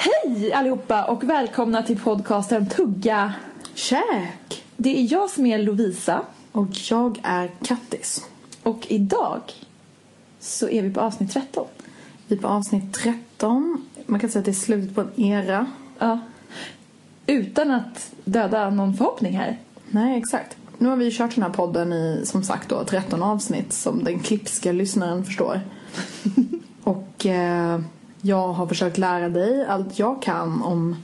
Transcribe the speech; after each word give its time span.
Hej 0.00 0.52
allihopa 0.52 1.04
och 1.04 1.24
välkomna 1.24 1.82
till 1.82 1.98
podcasten 2.00 2.68
Tugga 2.68 3.34
Käk! 3.74 4.64
Det 4.76 4.98
är 4.98 5.12
jag 5.12 5.30
som 5.30 5.46
är 5.46 5.58
Lovisa 5.58 6.22
Och 6.52 6.68
jag 6.90 7.20
är 7.22 7.50
Kattis. 7.62 8.26
och 8.62 8.86
idag 8.88 9.40
så 10.40 10.68
är 10.68 10.82
vi 10.82 10.90
på 10.90 11.00
avsnitt 11.00 11.32
13. 11.32 11.66
Vi 12.26 12.36
är 12.36 12.40
på 12.40 12.48
avsnitt 12.48 12.94
13. 12.94 13.86
Man 14.06 14.20
kan 14.20 14.30
säga 14.30 14.40
att 14.40 14.44
det 14.44 14.50
är 14.50 14.52
slutet 14.52 14.94
på 14.94 15.00
en 15.00 15.22
era. 15.22 15.66
Ja. 15.98 16.18
Utan 17.26 17.70
att 17.70 18.12
döda 18.24 18.70
någon 18.70 18.94
förhoppning 18.94 19.36
här. 19.36 19.58
Nej, 19.90 20.18
exakt. 20.18 20.56
Nu 20.78 20.88
har 20.88 20.96
vi 20.96 21.10
kört 21.10 21.34
den 21.34 21.44
här 21.44 21.50
podden 21.50 21.92
i, 21.92 22.22
som 22.24 22.42
sagt 22.42 22.68
då, 22.68 22.84
13 22.84 23.22
avsnitt 23.22 23.72
som 23.72 24.04
den 24.04 24.18
klipska 24.18 24.72
lyssnaren 24.72 25.24
förstår. 25.24 25.60
och 26.82 27.26
eh, 27.26 27.80
jag 28.22 28.52
har 28.52 28.66
försökt 28.66 28.98
lära 28.98 29.28
dig 29.28 29.66
allt 29.66 29.98
jag 29.98 30.22
kan 30.22 30.62
om 30.62 30.96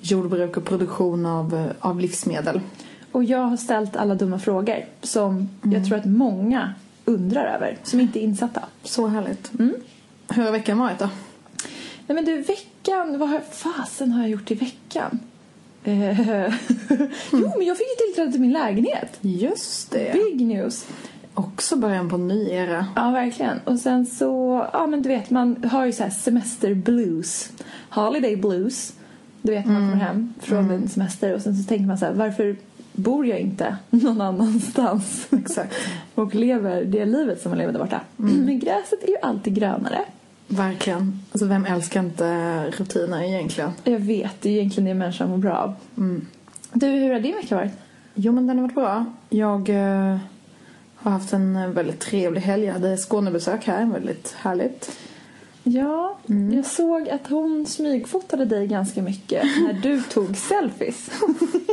jordbruk 0.00 0.56
och 0.56 0.64
produktion 0.64 1.26
av, 1.26 1.54
eh, 1.54 1.66
av 1.80 2.00
livsmedel. 2.00 2.60
Och 3.12 3.24
jag 3.24 3.38
har 3.38 3.56
ställt 3.56 3.96
alla 3.96 4.14
dumma 4.14 4.38
frågor 4.38 4.84
som 5.02 5.48
jag 5.62 5.86
tror 5.86 5.98
att 5.98 6.04
många 6.04 6.74
undrar 7.04 7.44
över, 7.46 7.78
som 7.82 8.00
inte 8.00 8.20
är 8.20 8.22
insatta. 8.22 8.62
Så 8.82 9.06
härligt. 9.06 9.52
Hur 10.28 10.42
har 10.42 10.52
veckan 10.52 10.78
varit 10.78 10.98
då? 10.98 11.08
Nej 12.06 12.14
men 12.14 12.24
du, 12.24 12.42
veckan, 12.42 13.18
vad 13.18 13.28
har, 13.28 13.40
fasen 13.40 14.12
har 14.12 14.20
jag 14.20 14.30
gjort 14.30 14.50
i 14.50 14.54
veckan? 14.54 15.18
Eh, 15.84 16.20
jo, 17.32 17.52
men 17.58 17.66
jag 17.66 17.78
fick 17.78 17.86
ju 17.86 18.06
tillträde 18.06 18.32
till 18.32 18.40
min 18.40 18.52
lägenhet. 18.52 19.18
Just 19.20 19.90
det. 19.90 20.12
Big 20.12 20.46
news. 20.46 20.86
Också 21.34 21.76
början 21.76 22.08
på 22.08 22.16
en 22.16 22.28
ny 22.28 22.50
era. 22.50 22.86
Ja, 22.96 23.10
verkligen. 23.10 23.58
Och 23.64 23.78
sen 23.78 24.06
så, 24.06 24.66
ja 24.72 24.86
men 24.86 25.02
du 25.02 25.08
vet, 25.08 25.30
man 25.30 25.64
har 25.64 25.86
ju 25.86 25.92
så 25.92 26.02
här 26.02 26.10
semester 26.10 26.74
blues. 26.74 27.52
Holiday 27.90 28.36
blues. 28.36 28.92
Du 29.42 29.52
vet 29.52 29.66
när 29.66 29.72
man 29.72 29.90
kommer 29.90 30.04
hem 30.04 30.34
från 30.40 30.70
en 30.70 30.88
semester 30.88 31.34
och 31.34 31.40
sen 31.40 31.56
så 31.56 31.68
tänker 31.68 31.86
man 31.86 31.98
så 31.98 32.06
här, 32.06 32.12
varför 32.12 32.56
bor 32.92 33.26
jag 33.26 33.38
inte 33.38 33.76
någon 33.90 34.20
annanstans? 34.20 35.28
Exakt. 35.30 35.74
och 36.14 36.34
lever 36.34 36.84
det 36.84 37.04
livet 37.04 37.42
som 37.42 37.50
man 37.50 37.58
lever 37.58 37.72
där 37.72 37.80
borta. 37.80 38.00
Men 38.16 38.58
gräset 38.58 39.02
är 39.02 39.08
ju 39.08 39.16
alltid 39.22 39.54
grönare. 39.54 40.00
Verkligen. 40.48 41.20
Alltså 41.32 41.46
vem 41.46 41.66
älskar 41.66 42.00
inte 42.00 42.64
rutiner 42.70 43.22
egentligen? 43.22 43.70
Jag 43.84 43.98
vet, 43.98 44.42
det 44.42 44.48
är 44.48 44.52
ju 44.52 44.58
egentligen 44.58 44.88
det 44.88 44.94
människan 44.94 45.30
mår 45.30 45.38
bra 45.38 45.56
av. 45.56 45.74
Du, 46.72 46.86
hur 46.86 47.12
har 47.12 47.20
din 47.20 47.34
vecka 47.34 47.56
varit? 47.56 47.72
Jo 48.14 48.32
men 48.32 48.46
den 48.46 48.58
har 48.58 48.62
varit 48.62 48.74
bra. 48.74 49.04
Jag 49.28 49.68
eh, 49.68 50.18
har 51.02 51.10
haft 51.10 51.32
en 51.32 51.56
eh, 51.56 51.68
väldigt 51.68 52.00
trevlig 52.00 52.40
helg. 52.40 52.64
Jag 52.64 52.72
hade 52.72 52.96
Skånebesök 52.96 53.66
här, 53.66 53.86
väldigt 53.86 54.34
härligt. 54.38 54.98
Ja, 55.64 56.18
jag 56.52 56.66
såg 56.66 57.08
att 57.08 57.28
hon 57.28 57.66
smygfotade 57.66 58.44
dig 58.44 58.66
ganska 58.66 59.02
mycket 59.02 59.44
när 59.44 59.72
du 59.72 60.02
tog 60.02 60.36
selfies. 60.36 61.10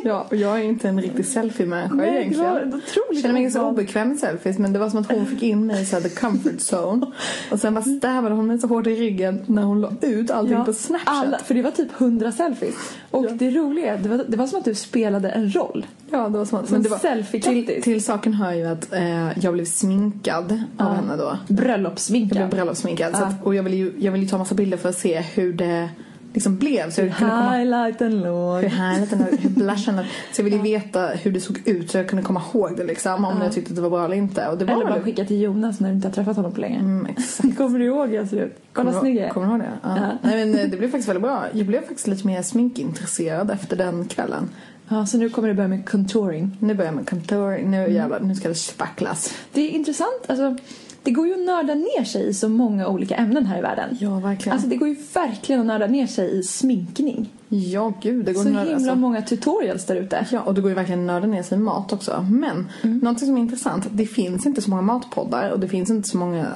Ja, 0.03 0.25
och 0.29 0.35
jag 0.35 0.59
är 0.59 0.63
inte 0.63 0.89
en 0.89 1.01
riktig 1.01 1.25
selfie-människa 1.25 2.05
egentligen. 2.05 2.71
var 2.71 2.81
jag 3.09 3.21
känner 3.21 3.33
mig 3.33 3.41
ganska 3.41 3.65
obekväm 3.65 4.09
med 4.09 4.19
selfies 4.19 4.57
men 4.57 4.73
det 4.73 4.79
var 4.79 4.89
som 4.89 4.99
att 4.99 5.11
hon 5.11 5.25
fick 5.25 5.43
in 5.43 5.65
mig 5.65 5.81
i 5.81 5.85
the 5.85 6.09
comfort 6.09 6.59
zone. 6.59 7.05
Och 7.51 7.59
sen 7.59 7.73
bara 7.73 7.83
stävade 7.83 8.35
hon 8.35 8.47
mig 8.47 8.59
så 8.59 8.67
hårt 8.67 8.87
i 8.87 8.95
ryggen 8.95 9.41
när 9.45 9.63
hon 9.63 9.81
la 9.81 9.91
ut 10.01 10.31
allting 10.31 10.65
på 10.65 10.73
Snapchat. 10.73 11.09
alla, 11.09 11.37
för 11.37 11.53
det 11.53 11.61
var 11.61 11.71
typ 11.71 12.01
100 12.01 12.31
selfies. 12.31 12.75
Och 13.11 13.31
det 13.31 13.51
roliga, 13.51 13.97
det 13.97 14.09
var, 14.09 14.25
det 14.27 14.37
var 14.37 14.47
som 14.47 14.59
att 14.59 14.65
du 14.65 14.75
spelade 14.75 15.29
en 15.29 15.55
roll. 15.55 15.85
Ja, 16.11 16.29
det 16.29 16.37
var 16.37 16.45
som. 16.45 16.65
Som 16.67 16.73
Men 16.73 16.83
det 16.83 16.89
var, 16.89 17.39
till, 17.39 17.81
till 17.83 18.03
saken 18.03 18.33
hör 18.33 18.53
ju 18.53 18.65
att 18.67 18.93
eh, 18.93 19.39
jag 19.39 19.53
blev 19.53 19.65
sminkad 19.65 20.63
av 20.77 20.93
henne 20.95 21.15
då. 21.17 21.37
Jag 21.47 21.57
Bröllopssminkad. 21.57 22.37
blev 22.37 22.49
bröllopssminkad. 22.49 23.15
Så 23.15 23.21
Ja. 23.21 23.25
att, 23.25 23.43
och 23.43 23.55
jag 23.55 23.63
ville 23.63 23.75
ju 23.75 23.91
jag 23.99 24.11
ville 24.11 24.23
ju 24.23 24.29
ta 24.29 24.37
massa 24.37 24.55
bilder 24.55 24.77
för 24.77 24.89
att 24.89 24.97
se 24.97 25.19
hur 25.19 25.53
det 25.53 25.89
liksom 26.33 26.57
blev. 26.57 26.91
Så 26.91 27.01
jag 27.01 27.17
komma 27.17 27.51
Highlighten 27.51 28.11
hur 28.11 28.19
låg. 28.25 28.63
härligt 28.63 29.09
den 29.09 29.23
hur 29.39 29.49
blushen 29.49 29.97
Så 30.33 30.39
jag 30.41 30.43
ville 30.43 30.55
ju 30.57 30.61
veta 30.63 31.07
hur 31.07 31.31
det 31.31 31.39
såg 31.39 31.61
ut 31.67 31.91
så 31.91 31.97
jag 31.97 32.09
kunde 32.09 32.23
komma 32.23 32.41
ihåg 32.53 32.73
det 32.77 32.83
liksom. 32.83 33.25
Om 33.25 33.41
jag 33.41 33.51
tyckte 33.51 33.71
att 33.71 33.75
det 33.75 33.81
var 33.81 33.89
bra 33.89 34.05
eller 34.05 34.15
inte. 34.15 34.47
Och 34.47 34.57
det 34.57 34.65
var 34.65 34.73
Eller 34.73 34.85
bara 34.85 34.93
väl- 34.93 35.03
skicka 35.03 35.25
till 35.25 35.41
Jonas 35.41 35.79
när 35.79 35.89
du 35.89 35.95
inte 35.95 36.07
har 36.07 36.13
träffat 36.13 36.35
honom 36.35 36.51
på 36.51 36.61
länge. 36.61 36.79
Mm, 36.79 37.05
exakt. 37.05 37.57
Kommer 37.57 37.79
du 37.79 37.85
ihåg 37.85 38.09
hur 38.09 38.15
jag 38.15 38.27
ser 38.27 38.37
ut? 38.45 38.57
Kolla 38.73 38.89
Kommer 38.91 39.01
snygg 39.01 39.17
jag. 39.17 39.31
Kommer 39.31 39.47
du 39.47 39.51
ihåg 39.53 39.61
det? 39.61 39.69
Ja. 39.83 39.97
Ja. 39.97 40.17
Nej, 40.21 40.45
men 40.45 40.59
eh, 40.59 40.69
det 40.69 40.77
blev 40.77 40.87
faktiskt 40.91 41.09
väldigt 41.09 41.23
bra. 41.23 41.45
Jag 41.53 41.67
blev 41.67 41.79
faktiskt 41.79 42.07
lite 42.07 42.27
mer 42.27 42.41
sminkintresserad 42.41 43.51
efter 43.51 43.75
den 43.77 44.05
kvällen. 44.05 44.49
Ja, 44.89 45.05
så 45.05 45.17
nu 45.17 45.29
kommer 45.29 45.47
det 45.47 45.53
börja 45.53 45.67
med 45.67 45.89
contouring. 45.89 46.57
Nu 46.59 46.73
börjar 46.75 46.91
med 46.91 47.09
kontor. 47.09 47.57
Nu 47.57 47.77
jävlar, 47.93 48.19
nu 48.19 48.35
ska 48.35 48.47
det 48.49 48.55
spacklas. 48.55 49.33
Det 49.53 49.61
är 49.61 49.69
intressant, 49.69 50.23
alltså 50.27 50.55
det 51.03 51.11
går 51.11 51.27
ju 51.27 51.33
att 51.33 51.39
nörda 51.39 51.73
ner 51.73 52.03
sig 52.03 52.27
i 52.27 52.33
så 52.33 52.49
många 52.49 52.87
olika 52.87 53.15
ämnen 53.15 53.45
här 53.45 53.57
i 53.57 53.61
världen. 53.61 53.97
Ja, 53.99 54.19
verkligen. 54.19 54.53
Alltså 54.53 54.69
det 54.69 54.75
går 54.75 54.87
ju 54.87 54.95
verkligen 55.13 55.61
att 55.61 55.67
nörda 55.67 55.87
ner 55.87 56.07
sig 56.07 56.39
i 56.39 56.43
sminkning. 56.43 57.29
ja, 57.49 57.93
gud. 58.01 58.25
Det 58.25 58.33
går 58.33 58.43
Så 58.43 58.49
nörda- 58.49 58.59
himla 58.59 58.75
alltså- 58.75 58.95
många 58.95 59.21
tutorials 59.21 59.85
där 59.85 59.95
ute. 59.95 60.25
Ja, 60.31 60.41
och 60.41 60.53
det 60.53 60.61
går 60.61 60.69
ju 60.71 60.75
verkligen 60.75 60.99
att 60.99 61.05
nörda 61.07 61.27
ner 61.27 61.43
sig 61.43 61.57
i 61.57 61.61
mat 61.61 61.93
också. 61.93 62.25
Men 62.31 62.67
Mm. 62.81 62.97
någonting 62.97 63.27
som 63.27 63.37
är 63.37 63.41
intressant, 63.41 63.87
det 63.91 64.05
finns 64.05 64.45
inte 64.45 64.61
så 64.61 64.69
många 64.69 64.81
matpoddar 64.81 65.49
och 65.49 65.59
det 65.59 65.67
finns 65.67 65.89
inte 65.89 66.09
så 66.09 66.17
många 66.17 66.47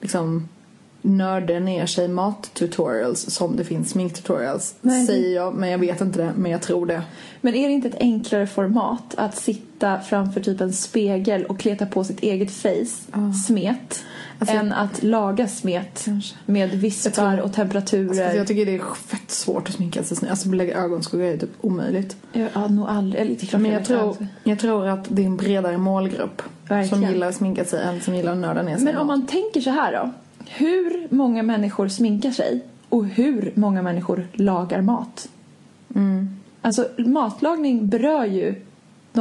liksom 0.00 0.48
nördar 1.08 1.60
ner 1.60 1.86
sig 1.86 2.08
mat-tutorials 2.08 3.30
som 3.30 3.56
det 3.56 3.64
finns 3.64 3.94
smink-tutorials. 3.94 4.74
Nej. 4.80 5.06
Säger 5.06 5.34
jag, 5.34 5.54
men 5.54 5.68
jag 5.70 5.78
vet 5.78 6.00
inte 6.00 6.18
det, 6.18 6.32
men 6.36 6.52
jag 6.52 6.62
tror 6.62 6.86
det. 6.86 7.02
Men 7.40 7.54
är 7.54 7.68
det 7.68 7.74
inte 7.74 7.88
ett 7.88 8.00
enklare 8.00 8.46
format 8.46 9.14
att 9.16 9.36
sitta 9.36 10.00
framför 10.00 10.40
typ 10.40 10.60
en 10.60 10.72
spegel 10.72 11.44
och 11.44 11.58
kleta 11.60 11.86
på 11.86 12.04
sitt 12.04 12.20
eget 12.20 12.50
face, 12.50 12.86
smet, 13.46 14.04
Alltså, 14.40 14.56
än 14.56 14.72
att 14.72 15.02
laga 15.02 15.48
smet 15.48 16.02
Kanske. 16.04 16.36
med 16.46 16.70
vispar 16.70 17.10
tror- 17.10 17.40
och 17.40 17.52
temperaturer? 17.52 18.08
Alltså, 18.08 18.36
jag 18.36 18.46
tycker 18.46 18.66
det 18.66 18.74
är 18.74 18.94
fett 18.94 19.30
svårt 19.30 19.68
att 19.68 19.74
sminka 19.74 20.04
sig 20.04 20.16
snyggt. 20.16 20.30
Alltså 20.30 20.48
lägga 20.48 20.76
ögonskugga 20.76 21.32
är 21.32 21.36
typ 21.38 21.50
omöjligt. 21.60 22.16
har 22.52 22.68
nog 22.68 22.88
aldrig... 22.88 23.50
Men 23.52 23.70
jag 23.72 23.84
tror, 23.84 24.26
jag 24.44 24.58
tror 24.58 24.86
att 24.86 25.06
det 25.08 25.22
är 25.22 25.26
en 25.26 25.36
bredare 25.36 25.78
målgrupp 25.78 26.42
Verkligen. 26.68 26.88
som 26.88 27.12
gillar 27.12 27.28
att 27.28 27.34
sminka 27.34 27.64
sig 27.64 27.82
än 27.82 28.00
som 28.00 28.14
gillar 28.14 28.32
att 28.32 28.38
nörda 28.38 28.62
ner 28.62 28.74
sig. 28.76 28.84
Men 28.84 28.96
om 28.96 29.06
man 29.06 29.26
tänker 29.26 29.60
så 29.60 29.70
här 29.70 29.92
då. 29.92 30.10
Hur 30.56 31.14
många 31.14 31.42
människor 31.42 31.88
sminkar 31.88 32.30
sig 32.30 32.60
och 32.88 33.06
hur 33.06 33.52
många 33.54 33.82
människor 33.82 34.26
lagar 34.32 34.80
mat? 34.80 35.28
Mm. 35.94 36.28
Alltså 36.62 36.88
matlagning 36.98 37.88
berör 37.88 38.24
ju 38.24 38.54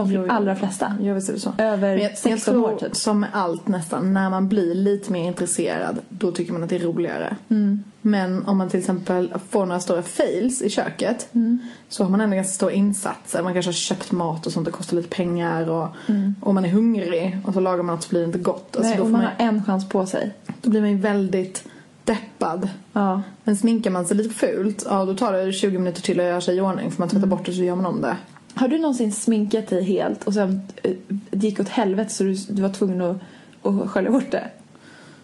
De 0.04 0.12
Jo, 0.12 0.26
allra 0.30 0.56
flesta. 0.56 0.94
Ja, 1.02 1.14
visst 1.14 1.30
är 1.30 1.34
det 1.34 1.40
så. 1.40 1.54
Över 1.58 1.78
Men 1.96 2.04
jag, 2.04 2.12
jag 2.12 2.18
16 2.18 2.54
tror, 2.54 2.74
år 2.74 2.78
typ. 2.78 2.96
som 2.96 3.20
med 3.20 3.30
allt 3.34 3.68
nästan, 3.68 4.14
när 4.14 4.30
man 4.30 4.48
blir 4.48 4.76
lite 4.76 5.12
mer 5.12 5.28
intresserad, 5.28 5.98
då 6.10 6.32
tycker 6.32 6.54
man 6.54 6.64
att 6.64 6.70
det 6.70 6.76
är 6.76 6.80
roligare. 6.80 7.36
Mm. 7.50 7.84
Men 8.02 8.46
om 8.46 8.58
man 8.58 8.70
till 8.70 8.80
exempel 8.80 9.34
får 9.50 9.66
några 9.66 9.80
stora 9.80 10.02
fails 10.04 10.62
i 10.62 10.70
köket, 10.70 11.28
Mm. 11.34 11.60
så 11.90 12.04
har 12.04 12.10
man 12.12 12.22
ändå 12.22 12.36
ganska 12.36 12.54
stora 12.54 12.72
insatser. 12.72 13.44
Man 13.44 13.54
kanske 13.54 13.70
har 13.70 13.74
köpt 13.74 14.12
mat 14.12 14.46
och 14.46 14.52
sånt, 14.52 14.66
det 14.66 14.72
kostar 14.72 14.98
lite 14.98 15.10
pengar 15.16 15.70
och, 15.70 15.88
Mm. 16.08 16.36
och 16.42 16.54
man 16.54 16.66
är 16.66 16.70
hungrig 16.70 17.38
och 17.46 17.54
så 17.54 17.60
lagar 17.60 17.84
man 17.84 17.96
något 17.96 18.04
så 18.04 18.10
blir 18.10 18.20
det 18.20 18.26
inte 18.26 18.40
gott. 18.40 18.76
Alltså, 18.76 18.82
Nej, 18.90 18.98
då, 18.98 19.04
får 19.04 19.12
man 19.12 19.22
man, 19.22 19.32
har 19.38 19.46
en 19.48 19.64
chans 19.64 19.90
på 19.90 20.06
sig. 20.06 20.32
då 20.62 20.70
blir 20.70 20.82
man 20.82 20.90
ju 20.90 20.98
väldigt 20.98 21.64
deppad. 22.04 22.70
Ja. 22.94 23.22
Men 23.44 23.58
sminkar 23.58 23.92
man 23.92 24.06
sig 24.06 24.18
lite 24.18 24.36
fult, 24.36 24.86
ja 24.90 25.06
då 25.06 25.16
tar 25.16 25.34
det 25.34 25.52
20 25.52 25.78
minuter 25.78 26.02
till 26.02 26.20
att 26.20 26.26
göra 26.26 26.42
sig 26.42 26.58
i 26.58 26.62
ordning 26.62 26.92
för 26.92 27.00
man 27.00 27.10
Mm. 27.10 27.22
tvättar 27.22 27.28
bort 27.28 27.46
det 27.46 27.54
så 27.54 27.64
gör 27.64 27.76
man 27.76 27.86
om 27.86 28.02
det. 28.02 28.18
Har 28.58 28.68
du 28.68 28.78
någonsin 28.78 29.12
sminkat 29.12 29.68
dig 29.68 29.84
helt 29.84 30.24
och 30.24 30.34
sen 30.34 30.62
eh, 30.84 30.92
det 31.30 31.48
gick 31.48 31.60
åt 31.60 31.70
helvete 31.70 32.14
så 32.14 32.24
du, 32.24 32.34
du 32.34 32.62
var 32.62 32.70
tvungen 32.70 33.02
att, 33.02 33.18
att 33.62 33.90
skölja 33.90 34.12
bort 34.12 34.32
det? 34.32 34.50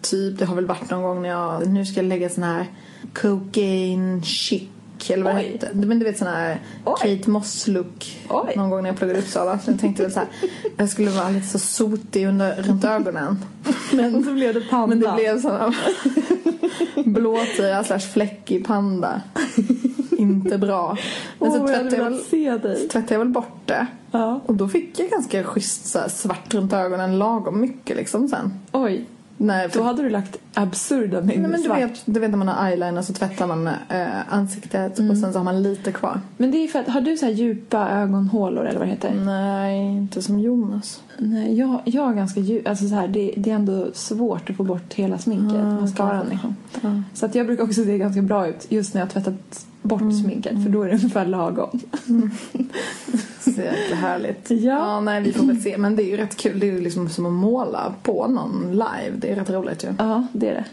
Typ, 0.00 0.38
det 0.38 0.44
har 0.44 0.54
väl 0.54 0.66
varit 0.66 0.90
någon 0.90 1.02
gång 1.02 1.22
när 1.22 1.28
jag, 1.28 1.68
nu 1.68 1.86
ska 1.86 2.00
jag 2.00 2.08
lägga 2.08 2.28
sån 2.28 2.44
här 2.44 2.66
cocaine 3.14 4.22
chic 4.22 4.62
eller 5.10 5.24
vad 5.24 5.34
det 5.34 5.40
heter. 5.40 5.70
Men 5.74 5.98
du 5.98 6.04
vet 6.04 6.18
sån 6.18 6.28
här 6.28 6.60
Oj. 6.84 6.94
Kate 7.00 7.30
Moss 7.30 7.66
look. 7.66 8.16
Oj. 8.28 8.52
Någon 8.56 8.70
gång 8.70 8.82
när 8.82 8.90
jag 8.90 8.96
pluggade 8.98 9.18
i 9.18 9.22
Uppsala. 9.22 9.58
Så 9.58 9.70
jag 9.70 9.80
tänkte 9.80 10.02
väl 10.02 10.12
så 10.12 10.18
här, 10.18 10.28
jag 10.76 10.88
skulle 10.88 11.10
vara 11.10 11.28
lite 11.28 11.46
så 11.46 11.58
sotig 11.58 12.26
under, 12.26 12.62
runt 12.62 12.84
ögonen. 12.84 13.38
Men, 13.92 14.14
Och 14.14 14.24
så 14.24 14.32
blev 14.32 14.54
det 14.54 14.60
panda. 14.60 14.86
men 14.86 15.00
det 15.00 15.12
blev 15.16 15.40
sån 15.40 15.74
blåtira 17.12 17.84
slash 17.84 17.98
fläckig 17.98 18.66
panda. 18.66 19.22
Inte 20.18 20.58
bra. 20.58 20.96
Men 21.38 21.52
så 21.52 21.58
hade 21.58 21.72
tvättade 21.72 21.96
jag, 21.96 22.04
väl, 22.04 22.18
se 22.18 22.58
tvättade 22.88 23.14
jag 23.14 23.18
väl 23.18 23.28
bort 23.28 23.60
det. 23.64 23.86
Ja. 24.10 24.40
Och 24.46 24.54
då 24.54 24.68
fick 24.68 24.98
jag 24.98 25.10
ganska 25.10 25.44
schysst 25.44 25.86
så 25.86 25.98
svart 26.08 26.54
runt 26.54 26.72
ögonen 26.72 27.18
lagom 27.18 27.60
mycket 27.60 27.96
liksom 27.96 28.28
sen. 28.28 28.52
Oj, 28.72 29.04
Nej, 29.36 29.68
för 29.68 29.78
då 29.78 29.84
hade 29.84 30.02
du 30.02 30.08
lagt 30.10 30.36
absurda 30.54 31.20
mängder 31.20 31.48
men 31.48 31.60
du 31.60 31.66
svart. 31.66 31.78
vet, 31.78 32.02
du 32.04 32.20
vet 32.20 32.30
när 32.30 32.38
man 32.38 32.48
har 32.48 32.68
eyeliner 32.68 33.02
så 33.02 33.12
tvättar 33.12 33.46
man 33.46 33.66
eh, 33.66 34.32
ansiktet 34.34 34.98
Mm. 34.98 35.10
och 35.10 35.16
sen 35.18 35.32
så 35.32 35.38
har 35.38 35.44
man 35.44 35.62
lite 35.62 35.92
kvar. 35.92 36.20
Men 36.36 36.50
det 36.50 36.56
är 36.58 36.68
för 36.68 36.78
att, 36.78 36.88
har 36.88 37.00
du 37.00 37.16
så 37.16 37.26
här 37.26 37.32
djupa 37.32 37.88
ögonhålor 37.90 38.66
eller 38.66 38.78
vad 38.78 38.88
det 38.88 38.92
heter? 38.92 39.14
Nej, 39.14 39.86
inte 39.96 40.22
som 40.22 40.38
Jonas. 40.40 41.02
Nej, 41.18 41.58
jag, 41.58 41.80
jag 41.84 42.02
har 42.02 42.14
ganska 42.14 42.40
djup, 42.40 42.68
alltså 42.68 42.88
så 42.88 42.94
här, 42.94 43.08
det, 43.08 43.34
det 43.36 43.50
är 43.50 43.54
ändå 43.54 43.86
svårt 43.94 44.50
att 44.50 44.56
få 44.56 44.62
bort 44.64 44.94
hela 44.94 45.18
sminket, 45.18 45.58
Ja, 45.58 45.80
mascaran 45.80 46.26
liksom. 46.30 46.56
Ja. 46.82 47.02
Så 47.14 47.26
att 47.26 47.34
jag 47.34 47.46
brukar 47.46 47.64
också 47.64 47.84
se 47.84 47.98
ganska 47.98 48.22
bra 48.22 48.46
ut 48.48 48.66
just 48.68 48.94
när 48.94 49.00
jag 49.00 49.06
har 49.06 49.10
tvättat 49.12 49.66
bort 49.84 50.00
Mm. 50.00 50.12
sminket 50.12 50.62
för 50.62 50.70
då 50.70 50.82
är 50.82 50.86
det 50.88 50.94
ungefär 50.94 51.26
lagom. 51.26 51.80
Så 53.40 53.50
jäkla 53.50 53.96
härligt. 53.96 54.50
Ja. 54.50 54.58
ja, 54.78 55.00
nej 55.00 55.22
vi 55.22 55.32
får 55.32 55.46
väl 55.46 55.60
se. 55.62 55.78
Men 55.78 55.96
det 55.96 56.02
är 56.02 56.06
ju 56.06 56.16
rätt 56.16 56.36
kul. 56.36 56.60
Det 56.60 56.68
är 56.68 56.72
ju 56.72 56.80
liksom 56.80 57.08
som 57.08 57.26
att 57.26 57.32
måla 57.32 57.94
på 58.02 58.26
någon 58.26 58.70
live. 58.70 59.16
Det 59.16 59.30
är 59.30 59.36
rätt 59.36 59.50
roligt 59.50 59.84
ju. 59.84 59.88
Ja, 59.98 60.26
det 60.32 60.48
är 60.48 60.54
det. 60.54 60.64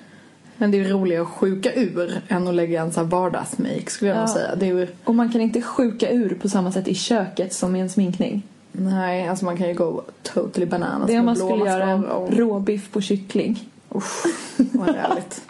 Men 0.57 0.71
det 0.71 0.77
är 0.77 0.83
ju 0.83 0.89
roligare 0.89 1.21
att 1.21 1.27
sjuka 1.29 1.73
ur 1.73 2.21
än 2.27 2.47
att 2.47 2.55
lägga 2.55 2.81
en 2.81 2.91
sån 2.91 3.09
vardagsmake 3.09 3.85
skulle 3.91 4.11
jag 4.11 4.17
nog 4.17 4.29
Ja. 4.29 4.33
säga. 4.33 4.55
Det 4.55 4.65
är 4.65 4.73
ju, 4.75 4.87
Och 5.03 5.15
man 5.15 5.31
kan 5.31 5.41
inte 5.41 5.61
sjuka 5.61 6.11
ur 6.11 6.37
på 6.41 6.49
samma 6.49 6.71
sätt 6.71 6.87
i 6.87 6.95
köket 6.95 7.53
som 7.53 7.75
i 7.75 7.79
en 7.79 7.89
sminkning. 7.89 8.43
nej, 8.71 9.27
alltså 9.27 9.45
man 9.45 9.57
kan 9.57 9.67
ju 9.67 9.73
gå 9.73 10.01
totally 10.23 10.65
bananas 10.65 11.07
Det 11.07 11.15
är 11.15 11.19
om 11.19 11.25
man 11.25 11.35
skulle 11.35 11.65
göra 11.65 11.95
och- 11.95 12.33
råbiff 12.33 12.91
på 12.91 13.01
kyckling. 13.01 13.69
Usch, 13.95 14.23
vad 14.57 14.95
härligt. 14.95 15.41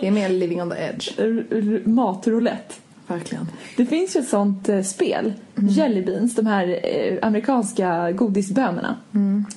Det 0.00 0.06
är 0.06 0.10
mer 0.10 0.28
living 0.28 0.62
on 0.62 0.70
the 0.70 0.76
edge. 0.76 1.08
R- 1.18 1.46
r- 1.50 1.82
Matroulette. 1.84 2.74
Verkligen. 3.06 3.48
Det 3.76 3.86
finns 3.86 4.16
ju 4.16 4.20
ett 4.20 4.28
sånt 4.28 4.68
eh, 4.68 4.82
spel, 4.82 5.32
Jelly 5.54 6.02
Beans, 6.02 6.34
de 6.34 6.46
här 6.46 6.80
eh, 6.82 7.18
amerikanska 7.22 8.12
godisbönorna. 8.12 8.96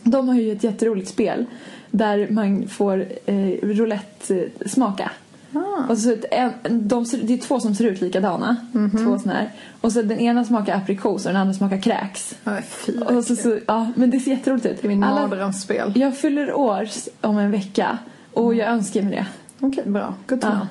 De 0.04 0.28
har 0.28 0.36
ju 0.36 0.52
ett 0.52 0.64
jätteroligt 0.64 1.10
spel 1.10 1.46
där 1.92 2.28
man 2.30 2.68
får 2.68 3.06
eh, 3.26 3.36
roulette 3.64 4.36
eh, 4.36 4.68
smaka. 4.68 5.12
Ah. 5.54 5.90
Och 5.90 5.98
så 5.98 6.12
ett- 6.12 6.26
en, 6.32 6.52
de, 6.70 7.06
det 7.24 7.34
är 7.34 7.38
två 7.38 7.60
som 7.60 7.76
ser 7.76 7.86
ut 7.86 8.02
likadana. 8.02 8.56
Två 9.04 9.20
såna 9.20 9.34
här. 9.34 9.52
Och 9.82 9.92
så 9.92 10.02
den 10.02 10.20
ena 10.20 10.46
smakar 10.46 10.76
aprikos 10.78 11.26
och 11.26 11.32
den 11.34 11.42
andra 11.42 11.54
smakar 11.54 11.82
kräks. 11.82 12.36
Ja, 12.44 12.58
fy, 12.70 12.98
Och 12.98 13.24
så, 13.24 13.36
så, 13.36 13.60
ja, 13.68 13.92
men 13.96 14.10
det 14.10 14.20
ser 14.20 14.32
jätteroligt 14.32 14.66
ut. 14.66 14.82
Det 14.82 14.88
är 14.88 14.90
min 14.90 15.00
mardrömsspel. 15.00 15.92
Jag 15.96 16.18
fyller 16.18 16.54
år 16.54 16.88
om 17.22 17.38
en 17.38 17.52
vecka 17.52 17.98
och 18.34 18.56
jag 18.56 18.68
önskar 18.70 19.02
mig 19.02 19.12
det. 19.12 19.26
Okej, 19.60 19.84
bra. 19.88 20.14
Good 20.28 20.42
to 20.42 20.48
Ja. 20.48 20.68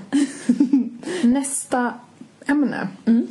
Nästa 1.28 1.92
ämne. 2.48 2.88
Mm. 3.06 3.26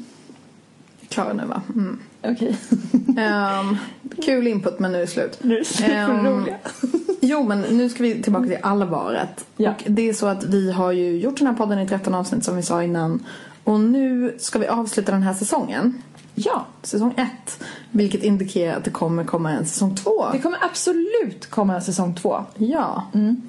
Klara 1.10 1.34
nu 1.34 1.46
va? 1.46 1.62
Mm. 1.76 2.00
Okej, 2.24 2.58
Ehm, 3.18 3.78
kul 4.26 4.48
input 4.48 4.80
men 4.80 4.92
nu 4.92 4.98
är 4.98 5.02
det 5.02 5.08
slut. 5.08 5.40
nu 5.42 5.54
är 5.56 5.60
det 5.60 5.66
slut 5.66 5.90
Ehm. 5.92 6.46
Jo 7.22 7.44
men 7.44 7.62
nu 7.62 7.90
ska 7.90 8.04
vi 8.04 8.22
tillbaka 8.24 8.46
till 8.48 8.58
allvaret. 8.62 9.46
Ja. 9.58 9.72
Och 9.72 9.84
det 9.88 10.10
är 10.10 10.14
så 10.14 10.28
att 10.28 10.44
vi 10.44 10.72
har 10.72 10.92
ju 10.92 11.20
gjort 11.20 11.38
den 11.38 11.48
här 11.48 11.54
podden 11.54 11.80
i 11.80 11.88
13 11.88 12.16
avsnitt 12.16 12.44
som 12.46 12.56
vi 12.56 12.64
sa 12.64 12.84
innan. 12.84 13.26
Och 13.64 13.80
nu 13.80 14.36
ska 14.40 14.60
vi 14.60 14.68
avsluta 14.68 15.12
den 15.12 15.24
här 15.24 15.34
säsongen. 15.34 16.02
Ja, 16.36 16.66
Säsong 16.84 17.14
1. 17.18 17.64
Vilket 17.92 18.24
indikerar 18.24 18.78
att 18.78 18.84
det 18.84 18.92
kommer 18.92 19.24
komma 19.24 19.52
en 19.52 19.66
säsong 19.66 19.96
2. 19.96 20.30
det 20.32 20.40
kommer 20.40 20.58
absolut 20.66 21.50
komma 21.50 21.76
en 21.76 21.82
säsong 21.82 22.16
två. 22.16 22.44
Ja. 22.58 23.04
Mm. 23.14 23.42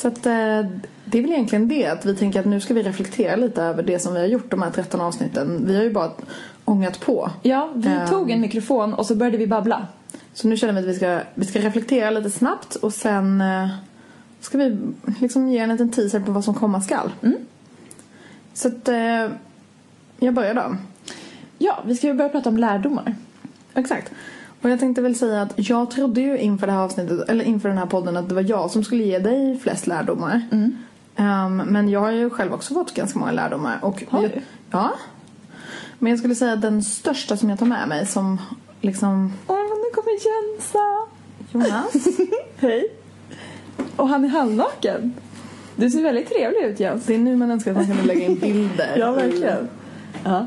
Så 0.00 0.08
att 0.08 0.26
eh, 0.26 0.32
det 1.04 1.18
är 1.18 1.22
väl 1.22 1.30
egentligen 1.32 1.68
det 1.68 1.86
att 1.86 2.04
vi 2.06 2.16
tänker 2.16 2.40
att 2.40 2.46
nu 2.46 2.60
ska 2.60 2.74
vi 2.74 2.82
reflektera 2.82 3.36
lite 3.36 3.62
över 3.62 3.82
det 3.82 3.98
som 3.98 4.14
vi 4.14 4.20
har 4.20 4.26
gjort 4.26 4.50
de 4.50 4.62
här 4.62 4.70
13 4.70 5.00
avsnitten. 5.00 5.62
Vi 5.66 5.76
har 5.76 5.82
ju 5.82 5.92
bara 5.92 6.10
ångat 6.64 7.00
på. 7.00 7.30
Ja, 7.42 7.70
vi 7.74 7.88
Ehm. 7.88 8.08
tog 8.08 8.30
en 8.30 8.40
mikrofon 8.40 8.94
och 8.94 9.06
så 9.06 9.14
började 9.14 9.38
vi 9.38 9.46
babbla. 9.46 9.86
Så 10.34 10.48
nu 10.48 10.56
känner 10.56 10.72
vi 10.72 10.78
att 10.80 10.84
vi 10.86 10.94
ska, 10.94 11.20
vi 11.34 11.44
ska 11.46 11.58
reflektera 11.58 12.10
lite 12.10 12.30
snabbt 12.30 12.74
och 12.74 12.92
sen 12.94 13.40
eh, 13.40 13.68
ska 14.40 14.58
vi 14.58 14.78
liksom 15.20 15.48
ge 15.48 15.58
en 15.58 15.68
liten 15.68 15.90
teaser 15.90 16.20
på 16.20 16.32
vad 16.32 16.44
som 16.44 16.54
komma 16.54 16.80
skall. 16.80 17.10
Mm. 17.22 17.36
Så 18.54 18.68
att 18.68 18.88
eh, 18.88 19.26
jag 20.18 20.34
börjar 20.34 20.54
då. 20.54 20.76
Ja, 21.58 21.78
vi 21.86 21.96
ska 21.96 22.06
ju 22.06 22.14
börja 22.14 22.28
prata 22.30 22.48
om 22.48 22.56
lärdomar. 22.56 23.14
Exakt. 23.74 24.12
Och 24.62 24.70
jag 24.70 24.80
tänkte 24.80 25.02
väl 25.02 25.14
säga 25.14 25.42
att 25.42 25.52
jag 25.56 25.90
trodde 25.90 26.20
ju 26.20 26.38
inför 26.38 26.66
det 26.66 26.72
här 26.72 26.80
avsnittet, 26.80 27.28
eller 27.28 27.44
inför 27.44 27.68
den 27.68 27.78
här 27.78 27.86
podden 27.86 28.16
att 28.16 28.28
det 28.28 28.34
var 28.34 28.42
jag 28.42 28.70
som 28.70 28.84
skulle 28.84 29.02
ge 29.02 29.18
dig 29.18 29.58
flest 29.58 29.86
lärdomar. 29.86 30.42
Mm. 30.52 30.76
Ehm, 31.16 31.56
men 31.56 31.88
jag 31.88 32.00
har 32.00 32.10
ju 32.10 32.30
själv 32.30 32.54
också 32.54 32.74
fått 32.74 32.94
ganska 32.94 33.18
många 33.18 33.32
lärdomar. 33.32 33.78
Och 33.82 34.04
Har 34.08 34.22
jag, 34.22 34.30
du? 34.30 34.40
Ja. 34.70 34.92
Men 35.98 36.10
jag 36.10 36.18
skulle 36.18 36.34
säga 36.34 36.52
att 36.52 36.62
den 36.62 36.82
största 36.82 37.36
som 37.36 37.50
jag 37.50 37.58
tar 37.58 37.66
med 37.66 37.88
mig 37.88 38.06
som 38.06 38.40
liksom 38.80 39.32
Åh, 39.46 39.56
nu 39.56 39.90
kommer 39.94 40.12
Jensa! 40.12 41.06
Jonas. 41.52 42.18
Hej! 42.56 42.92
Och 43.96 44.08
han 44.08 44.24
är 44.24 44.28
halvnaken. 44.28 45.14
Du 45.76 45.90
ser 45.90 46.02
väldigt 46.02 46.28
trevlig 46.28 46.62
ut 46.64 46.80
Jens. 46.80 47.06
Det 47.06 47.14
är 47.14 47.18
nu 47.18 47.36
man 47.36 47.50
önskar 47.50 47.70
att 47.70 47.76
man 47.76 47.86
kunde 47.86 48.02
lägga 48.02 48.26
in 48.26 48.38
bilder. 48.38 48.96
Ja, 48.98 49.12
verkligen. 49.12 49.68
Ja. 50.24 50.46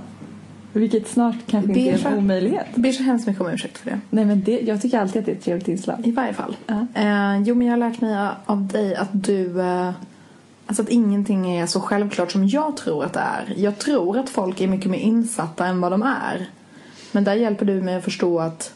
Vilket 0.73 1.07
snart 1.07 1.35
kanske 1.47 1.71
inte 1.71 2.07
är 2.07 2.11
en 2.11 2.17
omöjlighet. 2.17 2.65
Ber 2.75 2.91
så 2.91 3.03
hemskt 3.03 3.27
mycket 3.27 3.41
om 3.41 3.49
ursäkt 3.49 3.77
för 3.77 3.89
det. 3.89 3.99
Nej, 4.09 4.25
men 4.25 4.43
det, 4.43 4.59
jag 4.59 4.81
tycker 4.81 4.99
alltid 4.99 5.19
att 5.19 5.25
det 5.25 5.31
är 5.31 5.35
ett 5.35 5.43
trevligt 5.43 5.67
inslag. 5.67 6.07
I 6.07 6.11
varje 6.11 6.33
fall. 6.33 6.55
Ja. 6.67 6.85
Eh, 6.93 7.41
jo, 7.41 7.55
men 7.55 7.67
jag 7.67 7.73
har 7.73 7.77
lärt 7.77 8.01
mig 8.01 8.29
av 8.45 8.67
dig 8.67 8.95
att 8.95 9.09
du... 9.11 9.61
Eh, 9.61 9.91
alltså 10.65 10.83
att 10.83 10.89
ingenting 10.89 11.57
är 11.57 11.65
så 11.65 11.81
självklart 11.81 12.31
som 12.31 12.47
jag 12.47 12.77
tror 12.77 13.05
att 13.05 13.13
det 13.13 13.19
är. 13.19 13.53
Jag 13.57 13.79
tror 13.79 14.17
att 14.17 14.29
folk 14.29 14.61
är 14.61 14.67
mycket 14.67 14.91
mer 14.91 14.99
insatta 14.99 15.65
än 15.65 15.81
vad 15.81 15.91
de 15.91 16.03
är. 16.03 16.49
Men 17.11 17.23
där 17.23 17.33
hjälper 17.33 17.65
du 17.65 17.81
mig 17.81 17.95
att 17.95 18.03
förstå 18.03 18.39
att 18.39 18.73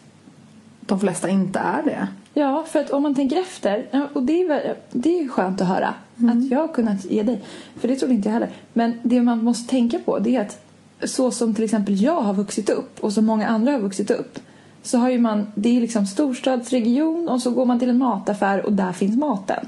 de 0.80 1.00
flesta 1.00 1.30
inte 1.30 1.60
är 1.60 1.84
det. 1.84 2.08
Ja, 2.34 2.66
för 2.68 2.80
att 2.80 2.90
om 2.90 3.04
man 3.04 3.16
tänker 3.16 3.40
efter, 3.40 3.86
och 4.14 4.24
det 4.24 4.42
är, 4.42 4.76
det 4.92 5.20
är 5.20 5.28
skönt 5.28 5.62
att 5.62 5.68
höra 5.68 5.94
att 6.16 6.52
jag 6.52 6.60
har 6.60 6.68
kunnat 6.68 7.06
ge 7.06 7.24
dig, 7.24 7.42
för 7.80 7.88
det 7.88 7.96
trodde 7.96 8.14
inte 8.14 8.30
jag 8.30 8.34
heller. 8.34 8.50
Men 8.74 9.00
det 9.04 9.22
man 9.22 9.44
måste 9.44 9.70
tänka 9.70 10.00
på 10.00 10.20
det 10.20 10.36
är 10.36 10.42
att 10.42 10.67
så 11.04 11.32
som 11.32 11.54
till 11.54 11.64
exempel 11.64 12.02
jag 12.02 12.22
har 12.22 12.34
vuxit 12.34 12.70
upp 12.70 13.00
och 13.00 13.14
som 13.14 13.26
många 13.26 13.48
andra 13.48 13.72
har 13.72 13.80
vuxit 13.80 14.12
upp 14.12 14.40
så 14.84 14.98
har 14.98 15.10
ju 15.10 15.20
man, 15.20 15.48
det 15.56 15.78
är 15.78 15.82
liksom 15.82 16.06
storstadsregion 16.06 17.30
och 17.30 17.42
så 17.42 17.52
går 17.52 17.66
man 17.66 17.80
till 17.80 17.90
en 17.90 17.98
mataffär 17.98 18.66
och 18.66 18.74
där 18.74 18.94
finns 18.94 19.18
maten. 19.18 19.66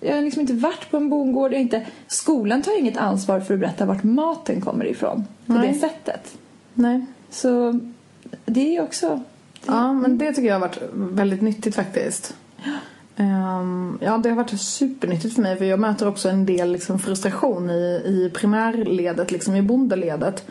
Jag 0.00 0.14
har 0.14 0.22
liksom 0.22 0.40
inte 0.40 0.52
varit 0.52 0.90
på 0.90 0.96
en 0.96 1.08
bondgård, 1.08 1.52
jag 1.52 1.60
inte, 1.60 1.86
skolan 2.06 2.62
tar 2.62 2.78
inget 2.78 2.96
ansvar 2.96 3.40
för 3.40 3.54
att 3.54 3.60
berätta 3.60 3.86
vart 3.86 4.02
maten 4.02 4.60
kommer 4.60 4.84
ifrån 4.84 5.24
på 5.46 5.52
Nej. 5.52 5.68
det 5.68 5.78
sättet. 5.78 6.38
Nej. 6.74 7.06
Så 7.30 7.80
det 8.44 8.76
är 8.76 8.82
också 8.82 9.22
Ja, 9.66 9.92
men 9.92 10.18
det 10.18 10.32
tycker 10.32 10.48
jag 10.48 10.54
har 10.54 10.60
varit 10.60 10.78
väldigt 10.94 11.42
nyttigt 11.42 11.74
faktiskt. 11.74 12.36
Ehm, 13.16 13.98
ja, 14.00 14.18
det 14.18 14.28
har 14.28 14.36
varit 14.36 14.60
supernyttigt 14.60 15.34
för 15.34 15.42
mig 15.42 15.56
för 15.56 15.64
jag 15.64 15.80
möter 15.80 16.08
också 16.08 16.28
en 16.28 16.46
del 16.46 16.72
liksom, 16.72 16.98
frustration 16.98 17.70
i, 17.70 18.02
i 18.04 18.30
primärledet, 18.34 19.30
liksom 19.30 19.56
i 19.56 19.62
bondeledet. 19.62 20.44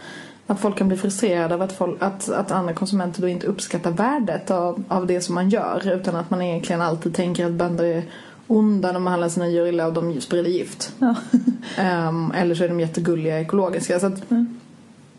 Att 0.47 0.59
folk 0.59 0.77
kan 0.77 0.87
bli 0.87 0.97
frustrerade 0.97 1.53
av 1.53 1.61
att, 1.61 1.71
folk, 1.71 1.97
att, 2.01 2.29
att 2.29 2.51
andra 2.51 2.73
konsumenter 2.73 3.21
då 3.21 3.27
inte 3.27 3.47
uppskattar 3.47 3.91
värdet 3.91 4.51
av, 4.51 4.83
av 4.87 5.07
det 5.07 5.21
som 5.21 5.35
man 5.35 5.49
gör 5.49 5.93
utan 5.93 6.15
att 6.15 6.29
man 6.29 6.41
egentligen 6.41 6.81
alltid 6.81 7.15
tänker 7.15 7.45
att 7.45 7.51
bönder 7.51 7.83
är 7.83 8.03
onda, 8.47 8.93
de 8.93 9.03
behandlar 9.03 9.29
sina 9.29 9.49
djur 9.49 9.67
illa 9.67 9.87
och 9.87 9.93
de 9.93 10.21
sprider 10.21 10.49
gift. 10.49 10.93
Ja. 10.99 11.15
Ehm, 11.77 12.31
eller 12.35 12.55
så 12.55 12.63
är 12.63 12.67
de 12.67 12.79
jättegulliga 12.79 13.39
ekologiska. 13.39 13.99
Så 13.99 14.07
att 14.07 14.23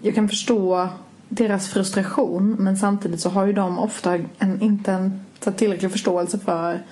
jag 0.01 0.15
kan 0.15 0.29
förstå 0.29 0.89
deras 1.29 1.69
frustration 1.69 2.57
men 2.59 2.77
samtidigt 2.77 3.21
så 3.21 3.29
har 3.29 3.47
ju 3.47 3.53
de 3.53 3.79
ofta 3.79 4.19
en, 4.39 4.61
inte 4.61 4.93
en 4.93 5.21
tillräcklig 5.57 5.93
förståelse 5.93 6.39
för 6.39 6.83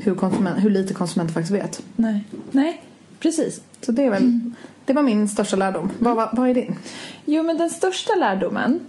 hur, 0.00 0.14
konsument, 0.14 0.64
hur 0.64 0.70
lite 0.70 0.94
konsumenter 0.94 1.34
faktiskt 1.34 1.54
vet. 1.54 1.82
Nej. 1.96 2.24
Nej, 2.50 2.82
precis. 3.20 3.60
Så 3.80 3.92
det 3.92 4.04
är 4.04 4.10
väl, 4.10 4.40
det 4.84 4.92
var 4.92 5.02
min 5.02 5.28
största 5.28 5.56
lärdom. 5.56 5.90
Vad, 5.98 6.16
vad, 6.16 6.28
vad 6.32 6.50
är 6.50 6.54
din? 6.54 6.76
Jo, 7.24 7.42
men 7.42 7.58
den 7.58 7.70
största 7.70 8.14
lärdomen, 8.14 8.80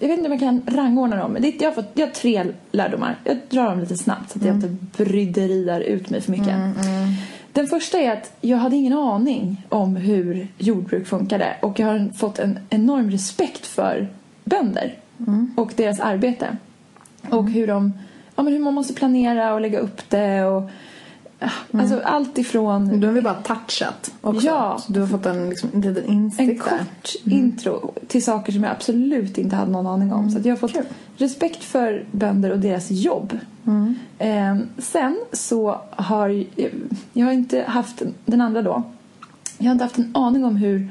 jag 0.00 0.08
vet 0.08 0.18
inte 0.18 0.30
om 0.30 0.32
jag 0.32 0.40
kan 0.40 0.62
rangordna 0.66 1.16
dem, 1.16 1.32
men 1.32 1.42
det, 1.42 1.48
jag, 1.60 1.70
har 1.70 1.74
fått, 1.74 1.90
jag 1.94 2.06
har 2.06 2.14
tre 2.14 2.46
lärdomar. 2.72 3.16
Jag 3.24 3.38
drar 3.50 3.64
dem 3.64 3.80
lite 3.80 3.96
snabbt 3.96 4.30
så 4.30 4.38
att 4.38 4.44
jag 4.44 4.54
inte 4.54 4.76
bryderiar 4.96 5.80
ut 5.80 6.10
mig 6.10 6.20
för 6.20 6.30
mycket. 6.30 6.54
Den 7.52 7.66
första 7.66 7.98
är 7.98 8.12
att 8.12 8.32
jag 8.40 8.58
hade 8.58 8.76
ingen 8.76 8.92
aning 8.92 9.66
om 9.68 9.96
hur 9.96 10.48
jordbruk 10.58 11.06
funkade 11.06 11.56
och 11.62 11.78
jag 11.80 11.86
har 11.86 12.12
fått 12.12 12.38
en 12.38 12.58
enorm 12.70 13.10
respekt 13.10 13.66
för 13.66 14.08
bönder 14.44 14.98
och 15.56 15.72
deras 15.76 16.00
arbete. 16.00 16.56
Och 17.30 17.50
hur, 17.50 17.66
de, 17.66 17.92
ja, 18.38 18.42
men 18.42 18.52
hur 18.52 18.60
man 18.60 18.74
måste 18.74 18.94
planera 18.94 19.54
och 19.54 19.60
lägga 19.60 19.78
upp 19.78 20.10
det 20.10 20.44
och 20.44 20.70
ah, 21.40 21.50
alltså 21.72 22.00
allt 22.04 22.38
ifrån 22.38 23.00
Du 23.00 23.06
har 23.06 23.14
vi 23.14 23.22
bara 23.22 23.34
touchat 23.34 24.12
också. 24.20 24.46
Ja. 24.46 24.78
Så 24.78 24.92
du 24.92 25.00
har 25.00 25.06
fått 25.06 25.26
en, 25.26 25.50
liksom, 25.50 25.70
en 25.74 25.80
liten 25.80 26.04
insikt 26.04 26.50
en 26.50 26.58
kort 26.58 27.14
intro 27.24 27.92
till 28.08 28.24
saker 28.24 28.52
som 28.52 28.62
jag 28.64 28.72
absolut 28.72 29.38
inte 29.38 29.56
hade 29.56 29.70
någon 29.70 29.86
aning 29.86 30.12
om. 30.12 30.30
Så 30.30 30.38
att 30.38 30.44
jag 30.44 30.52
har 30.52 30.58
fått 30.58 30.72
Kul. 30.72 30.84
respekt 31.16 31.64
för 31.64 32.04
bönder 32.12 32.50
och 32.50 32.58
deras 32.58 32.90
jobb. 32.90 33.38
Ehm, 34.18 34.68
sen 34.78 35.18
så 35.32 35.80
har 35.90 36.28
jag, 36.28 36.70
jag 37.12 37.26
har 37.26 37.32
inte 37.32 37.62
haft 37.62 38.02
den 38.24 38.40
andra 38.40 38.62
då. 38.62 38.82
Jag 39.58 39.66
har 39.66 39.72
inte 39.72 39.84
haft 39.84 39.98
en 39.98 40.10
aning 40.14 40.44
om 40.44 40.56
hur 40.56 40.88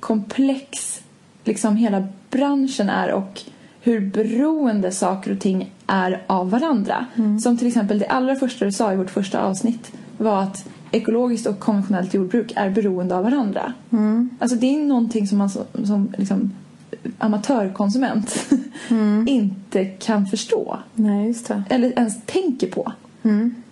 komplex 0.00 1.00
liksom 1.44 1.76
hela 1.76 2.08
branschen 2.30 2.88
är 2.88 3.12
och 3.12 3.42
hur 3.82 4.00
beroende 4.00 4.92
saker 4.92 5.32
och 5.32 5.40
ting 5.40 5.72
är 5.86 6.22
av 6.26 6.50
varandra. 6.50 7.06
Som 7.42 7.58
till 7.58 7.66
exempel 7.66 7.98
det 7.98 8.06
allra 8.06 8.36
första 8.36 8.64
du 8.64 8.72
sa 8.72 8.92
i 8.92 8.96
vårt 8.96 9.10
första 9.10 9.42
avsnitt 9.42 9.92
var 10.18 10.42
att 10.42 10.68
ekologiskt 10.90 11.46
och 11.46 11.58
konventionellt 11.58 12.14
jordbruk 12.14 12.52
är 12.56 12.70
beroende 12.70 13.16
av 13.16 13.24
varandra. 13.24 13.72
Alltså 14.38 14.56
det 14.56 14.74
är 14.74 14.84
någonting 14.84 15.26
som 15.26 15.38
man 15.38 15.50
som, 15.50 15.64
som 15.84 16.12
liksom, 16.18 16.52
amatörkonsument 17.18 18.50
inte 19.26 19.84
kan 19.84 20.26
förstå. 20.26 20.78
Nej. 20.94 21.34
Eller 21.70 21.92
ens 21.98 22.22
tänker 22.26 22.66
på. 22.66 22.92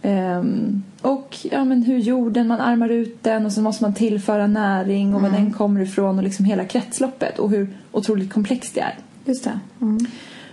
Ehm, 0.02 0.83
och 1.00 1.37
ja, 1.50 1.64
men 1.64 1.83
hur 1.83 1.99
jorden, 1.99 2.47
man 2.47 2.61
armar 2.61 2.88
ut 2.88 3.23
den 3.23 3.47
och 3.47 3.52
så 3.52 3.62
måste 3.62 3.85
man 3.85 3.95
tillföra 3.95 4.47
näring 4.47 5.14
och 5.14 5.23
var 5.23 5.31
den 5.31 5.52
kommer 5.52 5.81
ifrån 5.81 6.19
och 6.19 6.25
liksom 6.25 6.45
hela 6.45 6.64
kretsloppet 6.64 7.38
och 7.38 7.50
hur 7.50 7.69
otroligt 7.93 8.33
komplext 8.33 8.75
det 8.75 8.81
är. 8.81 8.95
Just 9.25 9.45
det. 9.45 9.61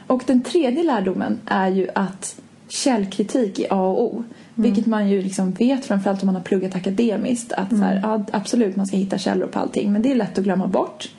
Och 0.08 0.24
den 0.26 0.42
tredje 0.42 0.84
lärdomen 0.84 1.40
är 1.46 1.68
ju 1.68 1.88
att 1.96 2.42
källkritik 2.68 3.60
är 3.60 3.68
A 3.70 3.88
och 3.88 4.04
O. 4.04 4.24
Vilket 4.56 4.86
man 4.86 5.10
ju 5.10 5.22
liksom 5.22 5.52
vet, 5.52 5.86
framförallt 5.86 6.24
om 6.24 6.26
man 6.26 6.36
har 6.36 6.42
pluggat 6.44 6.76
akademiskt, 6.76 7.54
att 7.54 7.70
så 7.70 7.76
här, 7.76 8.00
ja, 8.04 8.26
absolut 8.32 8.76
man 8.76 8.88
ska 8.88 8.98
hitta 8.98 9.18
källor 9.18 9.48
på 9.48 9.60
allting, 9.60 9.92
men 9.92 10.02
det 10.02 10.12
är 10.12 10.16
lätt 10.16 10.38
att 10.38 10.44
glömma 10.44 10.68
bort. 10.68 11.10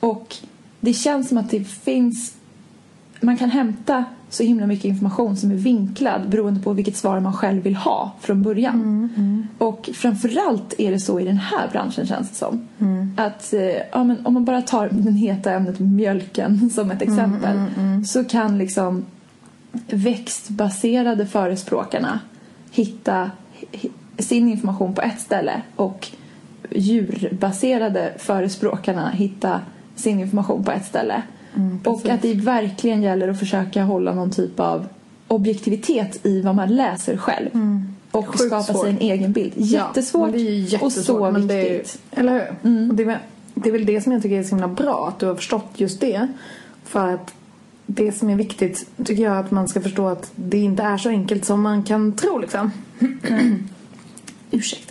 Och 0.00 0.36
det 0.80 0.94
känns 0.94 1.28
som 1.28 1.38
att 1.38 1.50
det 1.50 1.64
finns, 1.64 2.34
man 3.20 3.36
kan 3.36 3.50
hämta 3.50 4.04
så 4.34 4.42
himla 4.42 4.66
mycket 4.66 4.84
information 4.84 5.36
som 5.36 5.50
är 5.50 5.54
vinklad 5.54 6.28
beroende 6.28 6.60
på 6.60 6.72
vilket 6.72 6.96
svar 6.96 7.20
man 7.20 7.32
själv 7.32 7.62
vill 7.62 7.76
ha 7.76 8.12
från 8.20 8.42
början. 8.42 9.08
Och 9.58 9.90
framförallt 9.94 10.74
är 10.78 10.90
det 10.90 10.98
så 11.00 11.20
i 11.20 11.24
den 11.24 11.36
här 11.36 11.68
branschen 11.72 12.06
känns 12.06 12.28
det 12.30 12.34
som. 12.36 12.68
Att 13.16 13.52
eh, 13.52 13.60
ja, 13.92 14.04
men 14.04 14.26
om 14.26 14.34
man 14.34 14.44
bara 14.44 14.62
tar 14.62 14.88
den 14.92 15.14
heta 15.14 15.52
ämnet 15.52 15.78
mjölken 15.80 16.70
som 16.74 16.90
ett 16.90 17.02
exempel 17.02 17.56
så 18.06 18.24
kan 18.24 18.58
liksom 18.58 19.04
växtbaserade 20.04 21.26
förespråkarna 21.26 22.20
hitta 22.70 23.30
hi- 23.72 23.90
sin 24.18 24.48
information 24.48 24.94
på 24.94 25.02
ett 25.02 25.20
ställe 25.20 25.62
och 25.76 26.08
djurbaserade 26.70 28.12
förespråkarna 28.18 29.10
hitta 29.10 29.60
sin 29.94 30.20
information 30.20 30.64
på 30.64 30.72
ett 30.72 30.84
ställe. 30.84 31.22
Och 31.84 32.08
att 32.08 32.22
det 32.22 32.34
verkligen 32.34 33.02
gäller 33.02 33.28
att 33.28 33.38
försöka 33.38 33.82
hålla 33.84 34.14
någon 34.14 34.30
typ 34.30 34.60
av 34.60 34.86
objektivitet 35.28 36.26
i 36.26 36.40
vad 36.40 36.54
man 36.54 36.68
läser 36.76 37.16
själv. 37.16 37.48
Och 38.10 38.26
Sjukt 38.28 38.40
skapa 38.46 38.62
svårt. 38.62 38.82
sig 38.84 38.90
en 38.90 38.98
egen 38.98 39.32
bild. 39.32 39.52
Jättesvårt 39.56 40.22
men 40.22 40.32
det 40.32 40.38
är 40.38 40.50
ju 40.50 40.60
jättesvårt, 40.60 40.86
och 40.86 40.92
så 40.92 41.30
men 41.30 41.46
det 41.46 41.54
är- 41.54 41.78
viktigt. 41.78 41.98
eller 42.10 42.32
hur? 42.62 42.88
Och 42.90 42.94
det, 42.94 43.02
är, 43.02 43.06
väl- 43.06 43.18
det 43.54 43.68
är 43.68 43.72
väl 43.72 43.84
det 43.86 44.00
som 44.00 44.12
jag 44.12 44.22
tycker 44.22 44.38
är 44.38 44.42
så 44.42 44.48
himla 44.48 44.68
bra, 44.68 45.08
att 45.08 45.18
du 45.18 45.26
har 45.26 45.34
förstått 45.34 45.66
just 45.74 46.00
det. 46.00 46.28
För 46.84 47.14
att 47.14 47.34
det 47.86 48.12
som 48.12 48.30
är 48.30 48.36
viktigt 48.36 48.86
tycker 49.04 49.22
jag 49.22 49.38
att 49.38 49.50
man 49.50 49.68
ska 49.68 49.80
förstå 49.80 50.08
att 50.08 50.32
det 50.36 50.58
inte 50.58 50.82
är 50.82 50.96
så 50.98 51.08
enkelt 51.08 51.44
som 51.44 51.62
man 51.62 51.82
kan 51.82 52.12
tro 52.12 52.38
liksom. 52.38 52.70
Ursäkta. 54.50 54.83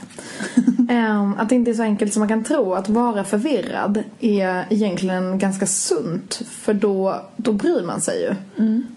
Ehm, 0.90 1.36
att 1.38 1.50
det 1.50 1.56
inte 1.56 1.72
är 1.72 1.76
så 1.76 1.84
enkelt 1.84 2.14
som 2.14 2.20
man 2.20 2.30
kan 2.30 2.44
tro. 2.44 2.74
Att 2.74 2.90
vara 2.90 3.24
förvirrad 3.24 4.04
är 4.20 4.66
egentligen 4.70 5.40
ganska 5.40 5.66
sunt. 5.66 6.42
För 6.50 6.74
då, 6.74 7.22
då 7.38 7.52
bryr 7.52 7.84
man 7.86 8.02
sig 8.02 8.22
ju. 8.22 8.36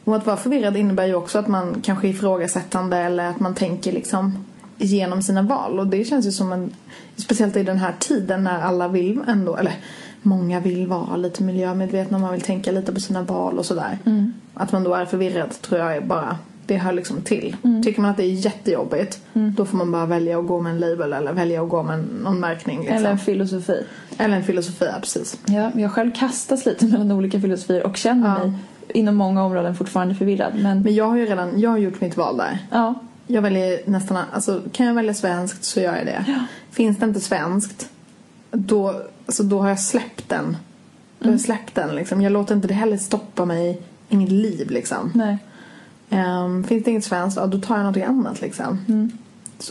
Och 0.05 0.17
att 0.17 0.27
vara 0.27 0.37
förvirrad 0.37 0.77
innebär 0.77 1.07
ju 1.07 1.15
också 1.15 1.39
att 1.39 1.49
man 1.49 1.77
kanske 1.83 2.09
är 2.09 2.11
ifrågasättande 2.11 2.97
eller 2.97 3.31
att 3.31 3.41
man 3.41 3.55
tänker 3.55 3.93
liksom 3.93 4.45
igenom 4.79 5.23
sina 5.23 5.43
val. 5.43 5.81
Och 5.81 5.87
det 5.87 6.05
känns 6.05 6.27
ju 6.27 6.33
som 6.33 6.53
en, 6.53 6.73
speciellt 7.17 7.57
i 7.57 7.63
den 7.63 7.79
här 7.79 7.95
tiden 7.99 8.45
när 8.45 8.61
alla 8.61 8.89
vill 8.89 9.21
ändå, 9.29 9.57
eller 9.57 9.75
många 10.23 10.61
vill 10.61 10.87
vara 10.87 11.17
lite 11.17 11.43
miljömedvetna 11.43 12.19
man 12.19 12.33
vill 12.33 12.41
tänka 12.41 12.73
lite 12.73 12.93
på 12.93 13.01
sina 13.01 13.23
val 13.23 13.59
och 13.59 13.67
sådär. 13.67 13.99
Att 14.55 14.73
man 14.73 14.85
då 14.85 14.95
är 14.95 15.05
förvirrad 15.05 15.51
tror 15.61 15.81
jag 15.81 15.97
är 15.97 16.01
bara, 16.01 16.37
det 16.67 16.77
hör 16.77 16.93
liksom 16.93 17.23
till. 17.23 17.57
Tycker 17.85 18.01
man 18.03 18.11
att 18.11 18.17
det 18.17 18.23
är 18.25 18.31
jättejobbigt, 18.33 19.21
då 19.33 19.65
får 19.65 19.77
man 19.79 19.93
bara 19.93 20.07
välja 20.07 20.39
att 20.39 20.47
gå 20.47 20.61
med 20.61 20.73
en 20.73 20.79
label 20.81 21.13
eller 21.13 21.33
välja 21.33 21.63
att 21.63 21.69
gå 21.69 21.83
med 21.83 22.05
någon 22.23 22.41
märkning. 22.41 22.79
Liksom. 22.79 22.97
Eller 22.97 23.11
en 23.11 23.19
filosofi. 23.19 23.83
eller 24.19 24.37
en 24.37 24.45
filosofi, 24.45 24.85
ja, 24.93 25.01
precis. 25.01 25.39
Ja, 25.47 25.71
jag 25.75 25.93
själv 25.93 26.11
kastas 26.15 26.67
lite 26.67 26.87
mellan 26.87 27.13
olika 27.13 27.41
filosofier 27.41 27.87
och 27.87 27.97
känner 27.97 28.29
Ja. 28.29 28.39
mig 28.47 28.53
inom 28.89 29.15
många 29.17 29.45
områden 29.45 29.75
fortfarande 29.77 30.15
förvirrad. 30.15 30.53
Men, 30.63 30.81
Men 30.83 30.95
jag 30.95 31.09
har 31.09 31.17
ju 31.17 31.27
redan, 31.27 31.61
jag 31.61 31.71
har 31.71 31.79
gjort 31.79 32.01
mitt 32.01 32.17
val 32.17 32.37
där. 32.37 32.59
ja, 32.71 32.95
Jag 33.27 33.43
väljer 33.43 33.81
nästan, 33.87 34.17
alltså 34.33 34.63
kan 34.73 34.87
jag 34.87 34.95
välja 34.95 35.15
svenskt 35.15 35.65
så 35.65 35.81
gör 35.81 35.97
jag 35.97 36.07
det. 36.07 36.25
Finns 36.71 36.99
det 36.99 37.07
inte 37.07 37.21
svenskt, 37.21 37.89
då, 38.51 39.03
alltså, 39.27 39.43
då 39.43 39.61
har 39.61 39.69
jag 39.69 39.81
släppt 39.81 40.29
den. 40.29 40.57
Då 41.19 41.27
har 41.27 41.33
jag 41.33 41.41
släppt 41.41 41.75
den 41.75 41.95
liksom. 41.97 42.23
Jag 42.23 42.33
låter 42.33 42.55
inte 42.55 42.69
det 42.69 42.75
heller 42.75 42.97
stoppa 42.97 43.45
mig 43.45 43.81
i 44.09 44.17
mitt 44.17 44.33
liv 44.33 44.71
liksom. 44.71 45.11
nej. 45.15 45.39
Ehm, 46.11 46.65
finns 46.65 46.85
det 46.85 46.91
inget 46.91 47.05
svenskt, 47.05 47.37
ja, 47.37 47.47
då 47.47 47.59
tar 47.59 47.77
jag 47.77 47.87
något 47.87 48.09
annat 48.09 48.41
liksom. 48.41 48.79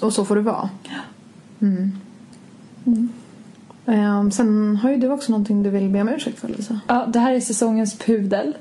Och 0.02 0.14
så 0.14 0.26
får 0.26 0.36
det 0.36 0.42
vara. 0.42 0.70
Mm. 1.62 1.92
Ehm, 3.86 4.32
sen 4.32 4.76
har 4.76 4.90
ju 4.90 4.98
du 4.98 5.10
också 5.10 5.32
någonting 5.32 5.64
du 5.64 5.70
vill 5.70 5.90
be 5.90 6.02
om 6.02 6.10
ursäkt 6.10 6.40
för 6.40 6.48
Lisa. 6.48 6.80
Ja, 6.88 7.06
det 7.06 7.20
här 7.20 7.34
är 7.34 7.40
säsongens 7.40 7.98
pudel. 7.98 8.58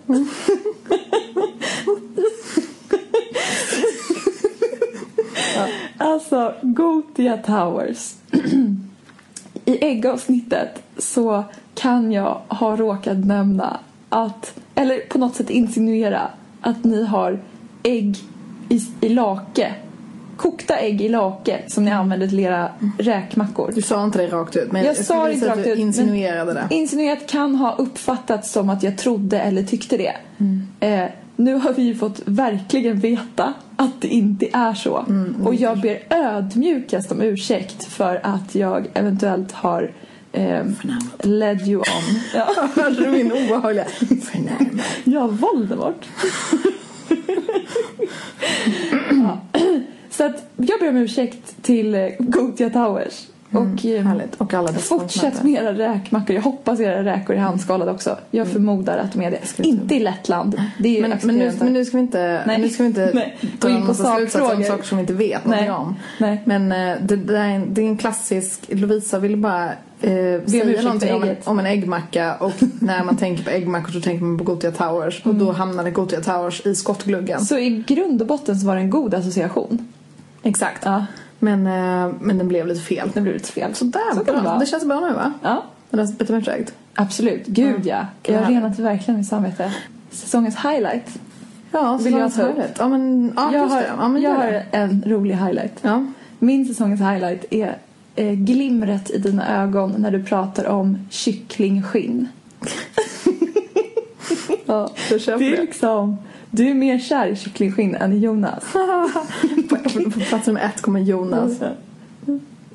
ja. 5.57 5.69
Alltså, 5.99 6.55
Gotia 6.63 7.37
Towers. 7.37 8.15
I 9.65 9.85
äggavsnittet 9.85 10.83
så 10.99 11.45
kan 11.75 12.13
jag 12.13 12.41
ha 12.49 12.77
råkat 12.77 13.25
nämna 13.25 13.81
att, 14.09 14.61
eller 14.75 15.01
på 15.09 15.19
något 15.19 15.35
sätt 15.35 15.51
insinuera 15.51 16.31
att 16.61 16.85
ni 16.85 17.05
har 17.05 17.41
ägg 17.85 18.17
i, 18.69 18.81
i 19.01 19.09
lake. 19.09 19.75
Kokta 20.37 20.77
ägg 20.77 21.03
i 21.03 21.09
lake 21.09 21.63
som 21.67 21.85
ni 21.85 21.91
använder 21.91 22.29
till 22.29 22.41
era 22.41 22.69
räkmackor. 22.99 23.73
Du 23.75 23.83
sa 23.83 24.05
inte 24.05 24.19
det 24.19 24.27
rakt 24.29 24.57
ut 24.57 24.73
men 24.73 24.85
Jag 24.85 24.95
skulle 24.97 25.05
sa 25.07 25.27
det 25.27 25.33
inte 25.35 25.49
rakt 25.49 25.67
ut. 25.67 25.79
insinuerade 25.79 26.53
det. 26.55 26.67
Insinuerat 26.75 27.27
kan 27.27 27.55
ha 27.55 27.75
uppfattats 27.77 28.53
som 28.53 28.71
att 28.71 28.83
jag 28.83 28.99
trodde 28.99 29.41
eller 29.41 29.63
tyckte 29.63 29.97
det. 29.97 30.13
Mm. 30.39 30.67
Eh, 30.81 31.11
nu 31.37 31.55
har 31.55 31.73
vi 31.73 31.83
ju 31.83 31.95
fått 31.95 32.21
verkligen 32.25 33.01
veta 33.01 33.53
att 33.77 34.01
det 34.01 34.09
inte 34.09 34.47
är 34.53 34.75
så. 34.75 34.99
Mm, 34.99 35.47
Och 35.47 35.55
jag 35.55 35.81
ber 35.81 35.99
ödmjukast 36.11 37.13
om 37.13 37.21
ursäkt 37.23 37.85
för 37.85 38.21
att 38.23 38.55
jag 38.55 38.87
eventuellt 38.95 39.53
har 39.53 39.93
eh, 40.33 40.65
led 41.23 41.69
you 41.69 41.79
on. 41.81 42.21
Ja, 42.35 42.69
Hörde 42.77 43.05
du 43.05 43.11
min 43.11 43.33
obehagliga 43.33 43.85
förnärmad? 44.23 44.81
ja 45.05 45.27
Voldemort. 45.27 46.05
ja. 49.11 49.39
Så 50.17 50.27
att 50.27 50.51
jag 50.57 50.81
ber 50.81 50.89
om 50.89 50.97
ursäkt 50.97 51.63
till 51.63 51.95
eh, 51.95 52.09
Gothia 52.19 52.71
Towers. 52.71 53.27
Och, 53.51 53.87
eh, 53.87 54.05
Härligt. 54.05 54.35
Och 54.35 54.55
alla 54.55 54.73
dess 54.73 54.89
Fortsätt 54.89 55.43
med 55.43 55.63
era 55.63 55.73
räkmackor. 55.73 56.37
Jag 56.37 56.43
hoppas 56.43 56.81
era 56.81 57.05
räkor 57.05 57.37
är 57.37 57.41
handskalade 57.41 57.91
också. 57.91 58.19
Jag 58.31 58.49
förmodar 58.49 58.99
att 58.99 59.13
de 59.13 59.23
är 59.23 59.31
det. 59.31 59.65
Inte 59.65 59.95
i 59.95 60.01
Lettland. 60.01 60.63
Det 60.79 60.99
är 60.99 61.03
Men, 61.03 61.19
men, 61.23 61.37
nu, 61.37 61.53
men 61.59 61.73
nu 61.73 61.85
ska 61.85 61.97
vi 61.97 62.03
inte, 62.03 62.43
Nej. 62.47 62.59
nu 62.59 62.69
ska 62.69 62.83
vi 62.83 62.87
inte 62.87 63.11
Nej. 63.15 63.37
Gå 63.59 63.69
in 63.69 63.87
på 63.87 63.95
slutsatser 63.95 64.21
om 64.21 64.29
sakfrågor. 64.29 64.65
saker 64.65 64.85
som 64.85 64.99
vi 64.99 65.03
inte 65.03 65.13
vet 65.13 65.45
någonting 65.45 65.69
Nej. 65.69 65.77
om. 65.77 65.97
Nej. 66.19 66.43
Men 66.45 66.73
eh, 66.73 66.97
det, 67.03 67.17
det, 67.17 67.39
är 67.39 67.49
en, 67.49 67.75
det 67.75 67.83
är 67.83 67.87
en 67.87 67.97
klassisk, 67.99 68.61
Lovisa 68.69 69.19
vill 69.19 69.37
bara 69.37 69.71
säga 70.01 70.65
ursäkt 70.65 70.85
någonting 70.85 71.15
om 71.15 71.35
om 71.45 71.59
en 71.59 71.67
äggmacka 71.67 72.35
och 72.35 72.53
när 72.81 73.05
man 73.05 73.17
tänker 73.17 73.45
på 73.45 73.51
äggmackor 73.51 73.93
så 73.93 74.01
tänker 74.01 74.25
man 74.25 74.39
på 74.39 74.45
Gothia 74.45 74.71
Towers 74.71 75.23
och 75.25 75.35
då 75.35 75.53
hamnade 75.53 75.91
Gothia 75.91 76.21
Towers 76.21 76.67
i 76.67 76.75
skottgluggen. 76.75 77.41
Så 77.41 77.59
i 77.59 77.85
grund 77.87 78.21
och 78.21 78.27
botten 78.29 78.57
så 78.57 78.67
var 78.67 78.75
det 78.75 78.81
en 78.81 78.91
god 78.91 79.15
association. 79.15 79.89
Exakt. 80.45 80.85
Ja, 80.85 81.07
Men, 81.39 81.67
eh, 81.67 82.13
men 82.21 82.39
den 82.39 82.49
blev 82.49 82.67
lite 82.67 82.81
fel. 82.81 83.11
det 83.15 83.21
blev 83.21 83.35
lite 83.35 83.53
fel. 83.53 83.75
Så 83.75 83.85
där, 83.85 84.01
Så 84.15 84.25
kan 84.25 84.35
det 84.35 84.41
bra. 84.41 84.51
vara. 84.51 84.59
det 84.59 84.67
känns 84.67 84.85
bra 84.85 85.01
nu 85.01 85.13
va? 85.15 85.33
Ja, 85.43 85.63
Den 85.91 86.01
har 86.01 86.07
om 86.31 86.37
ursäkt. 86.37 86.75
absolut. 86.95 87.47
Gud 87.47 87.87
ja. 87.87 88.07
Jag 88.23 88.43
jag- 88.43 88.51
renade 88.51 88.83
verkligen 88.83 89.19
mitt 89.19 89.29
samvete. 89.29 89.73
Säsongens 90.11 90.57
highlight. 90.57 91.09
Ja, 91.73 91.97
Vill 92.03 92.13
jag 92.13 92.35
ta 92.35 92.43
upp? 92.43 92.57
härligt. 92.57 92.77
Ja 92.79 92.89
men, 92.89 93.33
ja, 93.37 93.53
jag 93.53 93.63
just 93.63 93.75
har, 93.75 93.81
det. 93.83 93.91
Ja, 93.99 94.09
men 94.09 94.23
jag 94.23 94.33
gör 94.45 94.53
har 94.53 94.63
en 94.71 95.05
rolig 95.07 95.35
highlight. 95.37 95.79
Ja. 95.83 96.07
Min 96.39 96.67
säsongens 96.67 97.01
highlight 97.01 97.45
är 97.51 97.79
eh, 98.17 98.33
glimret 98.33 99.11
i 99.11 99.19
dina 99.19 99.63
ögon 99.63 99.95
när 99.99 100.11
du 100.11 100.23
pratar 100.25 100.67
om 100.69 100.99
kycklingskinn. 101.11 102.29
ja, 104.67 104.91
jag 105.11 105.21
köper 105.21 105.39
Det 105.39 105.47
är 105.47 105.57
det. 105.57 105.63
liksom... 105.63 106.17
Du 106.57 106.69
är 106.69 106.75
mer 106.75 106.99
kär 106.99 107.27
i 107.27 107.37
kycklingskinn 107.37 107.95
än 107.95 108.13
i 108.13 108.19
Jonas. 108.19 108.65
på, 109.69 109.77
på, 110.11 110.21
plats 110.21 110.47
nummer 110.47 110.61
ett 110.61 110.83
kommer 110.83 111.01
Jonas 111.01 111.53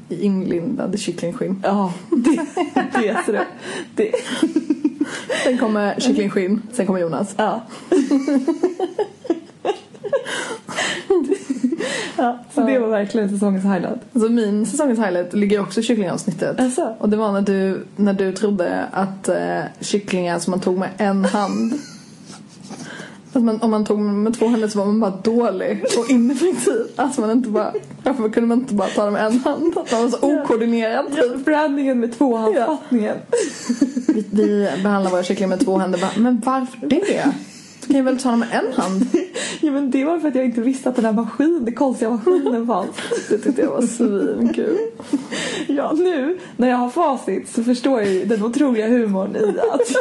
i 0.10 0.26
inlindad 0.26 1.00
kycklingskinn. 1.00 1.62
Ja, 1.64 1.94
det, 2.10 2.46
det 2.74 3.08
är 3.08 3.24
så 3.26 3.32
det. 3.32 3.46
det. 3.96 4.12
Sen 5.44 5.58
kommer 5.58 6.00
kycklingskinn, 6.00 6.62
sen 6.72 6.86
kommer 6.86 7.00
Jonas. 7.00 7.36
Ja. 7.38 7.62
ja, 12.18 12.40
så 12.54 12.62
det 12.62 12.80
var 12.80 12.88
verkligen 12.88 13.30
säsongens 13.30 13.66
highlight. 13.66 14.00
Alltså 14.14 14.30
min 14.30 14.66
säsongens 14.66 15.00
highlight 15.00 15.34
ligger 15.34 15.62
också 15.62 15.80
i 15.80 15.84
kycklingavsnittet. 15.84 16.60
Alltså? 16.60 16.96
Och 17.00 17.10
det 17.10 17.18
var 17.18 17.32
när 17.32 17.42
du, 17.42 17.86
när 17.96 18.14
du 18.14 18.32
trodde 18.32 18.86
att 18.92 19.30
eh, 19.30 19.62
kycklingar 19.80 20.40
som 20.40 20.52
man 20.52 20.60
tog 20.60 20.78
med 20.78 20.90
en 20.98 21.26
hand 21.26 21.74
att 23.34 23.44
man, 23.44 23.62
om 23.62 23.72
man 23.72 23.86
tog 23.86 24.00
med 24.00 24.40
två 24.40 24.48
händer 24.48 24.68
så 24.68 24.80
var 24.80 24.86
man 24.86 25.00
bara 25.00 25.14
dålig 25.24 25.86
och 25.98 26.10
ineffektiv. 26.10 26.88
Alltså 26.96 27.22
man 27.22 27.32
inte 27.32 27.50
bara, 27.50 27.74
varför 28.04 28.30
kunde 28.30 28.48
man 28.48 28.60
inte 28.60 28.74
bara 28.74 28.88
ta 28.88 29.06
dem 29.06 29.14
med 29.14 29.26
en 29.26 29.40
hand? 29.40 29.78
Att 29.78 29.92
man 29.92 30.02
var 30.02 30.10
så 30.10 30.18
okoordinerad 30.22 31.06
typ. 31.16 31.46
Brandingen 31.46 32.00
med 32.00 32.18
tvåhandsfattningen. 32.18 33.18
Vi, 34.08 34.26
vi 34.32 34.70
behandlar 34.84 35.12
våra 35.12 35.24
kycklingar 35.24 35.50
med 35.50 35.66
två 35.66 35.78
händer 35.78 36.00
bara, 36.00 36.12
men 36.18 36.42
varför 36.46 36.88
det? 36.88 37.26
Kan 37.88 37.96
ju 37.96 38.02
väl 38.02 38.20
ta 38.20 38.30
dem 38.30 38.40
med 38.40 38.50
en 38.52 38.74
hand? 38.74 39.06
Ja, 39.62 39.72
men 39.72 39.92
det 39.92 40.06
var 40.06 40.20
för 40.20 40.28
att 40.28 40.36
jag 40.36 40.46
inte 40.46 40.62
visste 40.62 40.90
att 40.90 40.96
den 40.96 41.06
här 41.06 41.14
maskinen, 41.14 41.66
den 41.66 41.76
konstiga 41.76 42.10
maskinen 42.12 42.68
fanns. 42.68 42.96
Det 43.30 43.38
tyckte 43.38 43.62
jag 43.62 43.70
var 43.70 43.82
svinkul. 43.82 44.78
Ja, 45.68 45.92
nu 45.94 46.38
när 46.58 46.70
jag 46.70 46.78
har 46.78 46.90
facit 46.90 47.50
så 47.50 47.64
förstår 47.64 48.02
jag 48.02 48.10
ju 48.10 48.26
den 48.26 48.44
otroliga 48.44 48.88
humorn 48.88 49.36
i 49.36 49.60
att... 49.60 49.96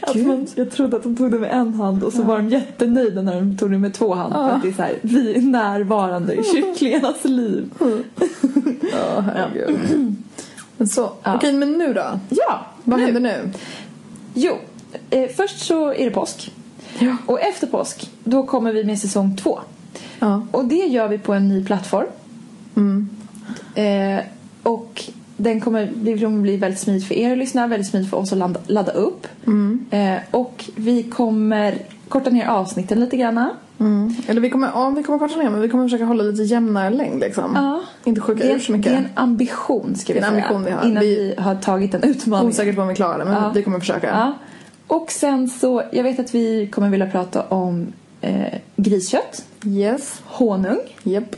att 0.00 0.16
man, 0.16 0.46
jag 0.54 0.70
trodde 0.70 0.96
att 0.96 1.02
de 1.02 1.16
tog 1.16 1.30
det 1.30 1.38
med 1.38 1.50
en 1.52 1.74
hand 1.74 2.02
och 2.04 2.12
så 2.12 2.22
var 2.22 2.36
de 2.36 2.48
jättenöjda 2.48 3.22
när 3.22 3.34
de 3.34 3.56
tog 3.56 3.70
det 3.70 3.78
med 3.78 3.94
två 3.94 4.14
hand. 4.14 4.32
För 4.34 4.50
att 4.50 4.62
det 4.62 4.68
är 4.68 4.72
så 4.72 4.82
här, 4.82 4.94
vi 5.02 5.36
är 5.36 5.40
närvarande 5.40 6.34
i 6.34 6.44
kycklingarnas 6.54 7.24
liv. 7.24 7.70
Ja, 8.92 9.20
herregud. 9.20 9.78
Men 10.76 10.88
så, 10.88 11.12
Ja. 11.22 11.34
okej 11.36 11.52
men 11.52 11.72
nu 11.72 11.92
då? 11.94 12.20
Ja, 12.28 12.66
Vad 12.84 12.98
nu. 12.98 13.04
händer 13.04 13.20
nu? 13.20 13.50
Jo, 14.34 14.52
eh, 15.10 15.28
först 15.36 15.58
så 15.58 15.92
är 15.92 16.04
det 16.04 16.10
påsk. 16.10 16.52
Ja. 16.98 17.16
Och 17.26 17.40
efter 17.40 17.66
påsk, 17.66 18.10
då 18.24 18.42
kommer 18.46 18.72
vi 18.72 18.84
med 18.84 18.98
säsong 18.98 19.36
två. 19.36 19.58
Ja. 20.18 20.46
Och 20.50 20.64
det 20.64 20.74
gör 20.86 21.08
vi 21.08 21.18
på 21.18 21.32
en 21.34 21.48
ny 21.48 21.64
plattform. 21.64 22.06
Eh, 23.74 24.24
och 24.62 25.02
den 25.36 25.60
kommer, 25.60 25.92
det 25.94 26.18
kommer 26.18 26.42
bli 26.42 26.56
väldigt 26.56 26.80
smidigt 26.80 27.08
för 27.08 27.14
er 27.14 27.32
att 27.32 27.38
lyssna, 27.38 27.66
väldigt 27.66 27.88
smidigt 27.90 28.10
för 28.10 28.16
oss 28.16 28.32
att 28.32 28.38
ladda, 28.38 28.60
ladda 28.66 28.92
upp. 28.92 29.26
Eh, 29.90 30.16
och 30.30 30.64
vi 30.76 31.02
kommer 31.02 31.74
korta 32.08 32.30
ner 32.30 32.46
avsnitten 32.46 33.00
lite 33.00 33.16
grann. 33.16 33.50
Mm. 33.78 34.14
Eller 34.26 34.40
vi 34.40 34.50
kommer, 34.50 34.68
ja, 34.74 34.90
vi 34.90 35.02
kommer 35.02 35.18
korta 35.18 35.36
ner 35.36 35.50
men 35.50 35.60
vi 35.60 35.68
kommer 35.68 35.84
försöka 35.84 36.04
hålla 36.04 36.22
lite 36.22 36.42
jämnare 36.42 36.90
längd 36.90 37.20
liksom. 37.20 37.52
Ja. 37.54 37.80
Inte 38.04 38.20
sjuka 38.20 38.44
Det 38.46 38.52
ur 38.52 38.58
så 38.58 38.72
det 38.72 38.78
mycket. 38.78 38.92
är 38.92 38.96
en 38.96 39.08
ambition 39.14 39.94
ska 39.96 40.12
vi 40.12 40.18
Det 40.20 40.26
säga. 40.26 40.36
ambition 40.36 40.64
vi 40.64 40.70
har. 40.70 40.84
Innan 40.84 41.00
Vi- 41.02 41.34
vi, 41.36 41.42
har 41.42 41.54
tagit 41.54 41.94
en 41.94 42.02
utmaning. 42.02 42.48
Osäkert 42.48 42.76
på 42.76 42.82
om 42.82 42.88
vi 42.88 42.94
klarar 42.94 43.18
det 43.18 43.24
men 43.24 43.34
Ja. 43.34 43.52
vi 43.54 43.62
kommer 43.62 43.80
försöka. 43.80 44.06
Ja. 44.08 44.32
Och 44.86 45.10
sen 45.10 45.48
så, 45.48 45.82
jag 45.92 46.02
vet 46.02 46.18
att 46.20 46.34
vi 46.34 46.66
kommer 46.66 46.88
vilja 46.90 47.06
prata 47.06 47.42
om 47.42 47.86
eh, 48.20 48.54
griskött, 48.76 49.44
Yes. 49.66 50.22
honung, 50.26 50.78
Japp. 51.02 51.36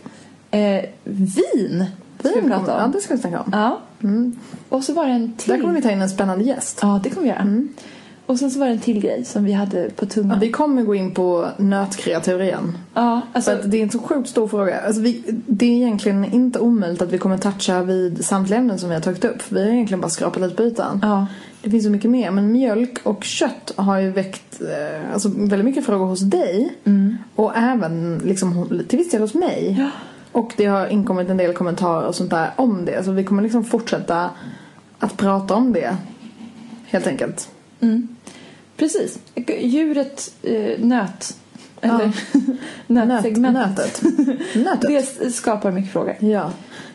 eh, 0.51 0.85
vin 1.05 1.85
ska 2.21 2.29
vi 2.43 2.49
prata 2.49 2.73
Ja 2.79 2.85
om. 2.85 2.93
det 2.93 3.01
ska 3.01 3.15
vi 3.15 3.21
snacka 3.21 3.41
om. 3.41 3.51
Ja. 3.53 3.79
Och 4.69 4.85
så 4.85 4.93
var 4.93 5.07
det 5.07 5.13
en 5.13 5.33
till. 5.37 5.53
Där 5.53 5.61
kommer 5.61 5.75
vi 5.75 5.83
ta 5.83 5.91
in 5.91 6.03
en 6.03 6.11
spännande 6.11 6.45
gäst. 6.45 6.79
Ja, 6.83 7.01
det 7.05 7.11
kommer 7.11 7.23
vi 7.23 7.29
göra. 7.29 7.63
Och 8.27 8.39
sen 8.39 8.51
så 8.51 8.59
var 8.59 8.67
det 8.67 8.73
en 8.73 8.79
till 8.81 9.01
grej 9.01 9.25
som 9.25 9.45
vi 9.45 9.53
hade 9.53 9.91
på 9.91 10.05
Ja, 10.05 10.09
tungan. 10.09 10.41
vi 10.41 10.51
kommer 10.51 10.83
gå 10.83 10.95
in 10.95 11.15
på 11.15 11.49
nötkreatur 11.57 12.43
igen. 12.43 12.79
Ja, 12.95 13.21
alltså, 13.33 13.57
För 13.59 13.69
det 13.69 13.77
är 13.79 13.83
en 13.83 13.91
så 13.91 13.99
sjukt 13.99 14.29
stor 14.29 14.49
fråga. 14.49 14.81
Alltså 14.81 15.01
vi, 15.03 15.23
det 15.47 15.67
är 15.67 15.71
egentligen 15.77 16.25
inte 16.25 16.59
omöjligt 16.59 17.03
att 17.03 17.13
vi 17.13 17.19
kommer 17.19 17.39
toucha 17.39 17.83
vid 17.83 18.25
samtliga 18.25 18.59
ämnen 18.59 18.79
som 18.79 18.89
vi 18.89 18.95
har 18.95 19.03
tagit 19.03 19.25
upp. 19.25 19.43
Vi 19.49 19.61
har 19.65 19.71
egentligen 19.73 20.01
bara 20.01 20.11
skrapat 20.11 20.43
lite 20.43 20.55
på 20.55 20.63
ytan. 20.63 20.99
ja. 21.03 21.27
Det 21.63 21.71
finns 21.71 21.85
så 21.85 21.91
mycket 21.91 22.11
mer. 22.11 22.31
Men 22.31 22.53
mjölk 22.53 22.99
och 23.03 23.25
kött 23.25 23.73
har 23.77 23.99
ju 23.99 24.11
väckt 24.11 24.61
eh, 24.61 25.13
alltså, 25.13 25.29
väldigt 25.35 25.65
mycket 25.65 25.87
frågor 25.87 26.07
hos 26.07 26.21
dig. 26.21 26.75
Och 27.35 27.57
även 27.57 28.19
liksom, 28.25 28.69
till 28.89 28.99
viss 28.99 29.11
del 29.11 29.21
hos 29.21 29.35
mig. 29.35 29.77
Ja. 29.79 29.91
Och 30.39 30.53
det 30.57 30.67
har 30.67 30.87
inkommit 30.87 31.29
en 31.29 31.37
del 31.37 31.55
kommentarer 31.55 32.07
och 32.07 32.15
sånt 32.15 32.31
där 32.31 32.51
om 32.57 32.85
det. 32.85 33.05
Så 33.05 33.11
vi 33.13 33.25
kommer 33.25 33.43
liksom 33.43 33.65
fortsätta 33.65 34.31
att 34.99 35.17
prata 35.17 35.55
om 35.55 35.73
det. 35.73 35.97
Helt 36.87 37.07
enkelt. 37.07 37.49
Precis. 38.77 39.19
Djuret 39.61 40.35
eh, 40.43 40.79
nöt. 40.85 41.37
Eller 41.81 42.13
nötsegmentet. 42.87 44.03
Nötet. 44.03 44.03
Nötet. 44.55 45.19
Det 45.21 45.31
skapar 45.31 45.73
mycket 45.73 45.93
frågor. 45.93 46.17
Ja. 46.21 46.51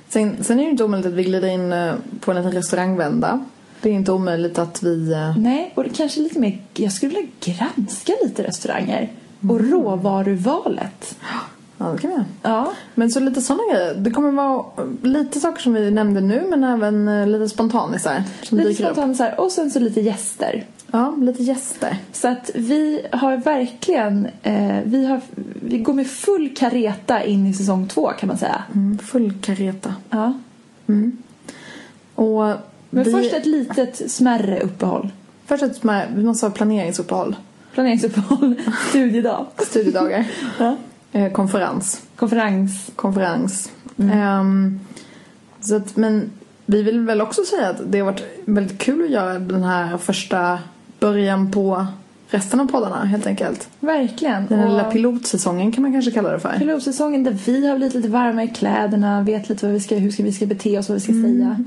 Sen, 0.09 0.43
sen 0.43 0.57
är 0.57 0.61
det 0.61 0.65
ju 0.65 0.71
inte 0.71 0.83
omöjligt 0.83 1.07
att 1.07 1.13
vi 1.13 1.23
glider 1.23 1.47
in 1.47 1.73
eh, 1.73 1.93
på 2.19 2.31
en 2.31 2.37
liten 2.37 2.51
restaurangvända. 2.51 3.45
Det 3.81 3.89
är 3.89 3.93
inte 3.93 4.11
omöjligt 4.11 4.59
att 4.59 4.83
vi... 4.83 5.11
eh, 5.11 5.37
Nej, 5.37 5.71
och 5.75 5.85
kanske 5.95 6.19
lite 6.19 6.39
mer, 6.39 6.61
jag 6.73 6.91
skulle 6.91 7.15
vilja 7.15 7.29
granska 7.39 8.13
lite 8.23 8.43
restauranger. 8.43 9.11
Och 9.49 9.59
råvaruvalet. 9.69 11.15
Ja, 11.77 11.85
det 11.85 11.97
kan 11.97 12.09
vi 12.09 12.15
göra. 12.15 12.25
Ja. 12.41 12.73
Men 12.95 13.11
så 13.11 13.19
lite 13.19 13.41
sådana 13.41 13.63
grejer. 13.73 13.95
Det 13.95 14.11
kommer 14.11 14.31
vara 14.31 14.65
lite 15.01 15.39
saker 15.39 15.61
som 15.61 15.73
vi 15.73 15.91
nämnde 15.91 16.21
nu 16.21 16.43
men 16.49 16.63
även 16.63 17.07
eh, 17.07 17.27
lite 17.27 17.49
spontanisar 17.49 18.23
Lite 18.49 18.83
här. 19.19 19.39
Och 19.39 19.51
sen 19.51 19.71
så 19.71 19.79
lite 19.79 20.01
gäster. 20.01 20.65
Ja, 20.91 21.15
lite 21.21 21.43
gäster. 21.43 21.97
Så 22.11 22.27
att 22.27 22.51
vi 22.55 23.05
har 23.11 23.37
verkligen, 23.37 24.27
eh, 24.43 24.79
vi, 24.85 25.05
har, 25.05 25.21
vi 25.61 25.77
går 25.77 25.93
med 25.93 26.07
full 26.07 26.55
kareta 26.55 27.23
in 27.23 27.47
i 27.47 27.53
säsong 27.53 27.87
två 27.87 28.07
kan 28.19 28.27
man 28.27 28.37
säga. 28.37 28.63
Mm, 28.75 28.97
full 28.97 29.33
kareta. 29.41 29.95
Ja. 30.09 30.33
Och 32.15 32.43
Men 32.89 33.03
vi, 33.03 33.11
först 33.11 33.33
ett 33.33 33.45
litet 33.45 34.11
smärre 34.11 34.59
uppehåll. 34.59 35.09
först 35.45 35.63
ett 35.63 35.83
med, 35.83 36.07
vi 36.15 36.23
måste 36.23 36.45
ha 36.45 36.51
planeringsuppehåll. 36.51 37.35
Planeringsuppehåll, 37.73 38.55
studiedag, 38.89 39.45
Studiedagar. 39.57 40.25
ja. 40.59 40.75
Eh, 41.13 41.31
konferens. 41.31 42.01
konferens. 42.15 42.91
Konferens. 42.95 43.71
Ehm, 44.13 44.79
så 45.61 45.75
att, 45.75 45.95
men 45.97 46.29
vi 46.65 46.83
vill 46.83 46.99
väl 46.99 47.21
också 47.21 47.41
säga 47.43 47.69
att 47.69 47.81
det 47.91 47.99
har 47.99 48.05
varit 48.05 48.23
väldigt 48.45 48.77
kul 48.79 49.03
att 49.03 49.09
göra 49.09 49.39
den 49.39 49.63
här 49.63 49.97
första 49.97 50.59
början 50.99 51.51
på 51.51 51.85
resten 52.29 52.59
av 52.59 52.65
poddarna 52.67 53.05
helt 53.05 53.27
enkelt. 53.27 53.69
Verkligen. 53.79 54.45
Den 54.47 54.59
Och 54.59 54.69
lilla 54.69 54.83
pilotsäsongen 54.83 55.71
kan 55.71 55.81
man 55.81 55.91
kanske 55.93 56.11
kalla 56.11 56.31
det 56.31 56.39
för. 56.39 56.59
pilotsäsongen 56.59 57.23
där 57.23 57.31
vi 57.45 57.67
har 57.67 57.75
blivit 57.77 57.93
lite 57.95 58.07
varma 58.09 58.43
i 58.43 58.47
kläderna, 58.47 59.21
vet 59.21 59.49
lite 59.49 59.65
vad 59.65 59.73
vi 59.73 59.79
ska, 59.79 59.95
hur 59.95 60.11
ska, 60.11 60.23
vi 60.23 60.31
ska 60.33 60.45
bete 60.45 60.77
oss, 60.77 60.89
vad 60.89 60.95
vi 60.95 61.01
ska 61.01 61.13
säga. 61.13 61.57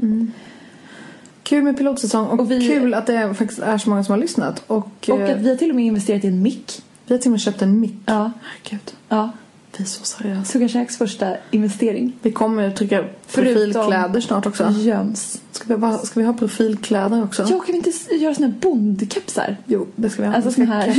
Kul 1.42 1.62
med 1.64 1.78
pilotsäsong 1.78 2.26
och, 2.26 2.40
Och 2.40 2.50
vi- 2.50 2.68
kul 2.68 2.94
att 2.94 3.06
det 3.06 3.34
faktiskt 3.34 3.60
är 3.62 3.78
så 3.78 3.90
många 3.90 4.04
som 4.04 4.12
har 4.12 4.18
lyssnat. 4.20 4.62
Och, 4.66 5.08
Och 5.08 5.20
eh, 5.20 5.34
att 5.36 5.42
vi 5.42 5.48
har 5.48 5.56
till 5.56 5.70
och 5.70 5.76
med 5.76 5.84
investerat 5.84 6.24
i 6.24 6.26
en 6.28 6.42
mick. 6.42 6.82
Vi 7.06 7.14
har 7.14 7.18
till 7.18 7.28
och 7.28 7.32
med 7.32 7.40
köpt 7.40 7.62
en 7.62 7.80
mick. 7.80 7.94
Ja. 8.06 8.30
Herregud. 8.42 8.92
ja. 9.08 9.30
Vi 9.78 9.84
är 9.84 9.88
så 9.88 10.04
seriösa. 10.04 10.44
Sugar 10.44 10.68
Shacks 10.68 10.98
första 10.98 11.36
investering. 11.50 12.12
Vi 12.22 12.32
kommer 12.32 12.62
ju 12.64 12.72
trycka 12.72 13.04
Förutom- 13.26 13.54
profilkläder 13.72 14.20
snart 14.20 14.46
också. 14.46 14.70
Jöns. 14.70 15.40
Ska 15.52 15.64
vi, 15.68 15.76
bara, 15.76 15.98
ska 15.98 16.20
vi 16.20 16.26
ha 16.26 16.32
profilkläder 16.32 17.24
också? 17.24 17.42
Ja, 17.42 17.48
kan 17.48 17.66
vi 17.66 17.76
inte 17.76 17.90
göra 18.14 18.34
såna 18.34 18.46
här 18.46 18.54
bondkepsar? 18.60 19.56
Jo, 19.66 19.86
det 19.96 20.10
ska 20.10 20.22
vi 20.22 20.28
ha. 20.28 20.34
Alltså 20.34 20.50
såna 20.50 20.66
här 20.66 20.94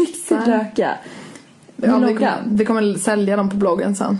rökiga. 0.45 0.91
Ja, 1.75 1.97
vi, 1.97 2.13
kommer, 2.15 2.43
vi 2.47 2.65
kommer 2.65 2.93
sälja 2.97 3.37
dem 3.37 3.49
på 3.49 3.55
bloggen 3.55 3.95
sen. 3.95 4.17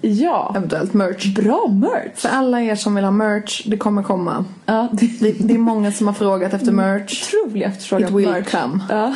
Ja. 0.00 0.54
Eventuellt 0.56 0.94
merch. 0.94 1.34
Bra 1.34 1.68
merch. 1.68 2.12
För 2.14 2.28
alla 2.28 2.62
er 2.62 2.76
som 2.76 2.94
vill 2.94 3.04
ha 3.04 3.10
merch, 3.10 3.62
det 3.66 3.76
kommer 3.76 4.02
komma. 4.02 4.44
Ja, 4.66 4.88
det 4.92 5.06
Det, 5.38 5.54
är 5.54 5.58
många 5.58 5.92
som 5.92 6.06
har 6.06 6.14
frågat 6.14 6.52
efter 6.54 6.72
merch. 6.72 7.22
otrolig 7.34 7.62
efterfrågan 7.62 8.04
It 8.04 8.10
på 8.10 8.16
will 8.16 8.28
merch. 8.28 8.50
come. 8.50 8.80
Ja. 8.88 9.14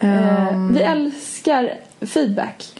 Ehm, 0.00 0.72
vi 0.74 0.80
älskar 0.82 1.70
feedback. 2.00 2.72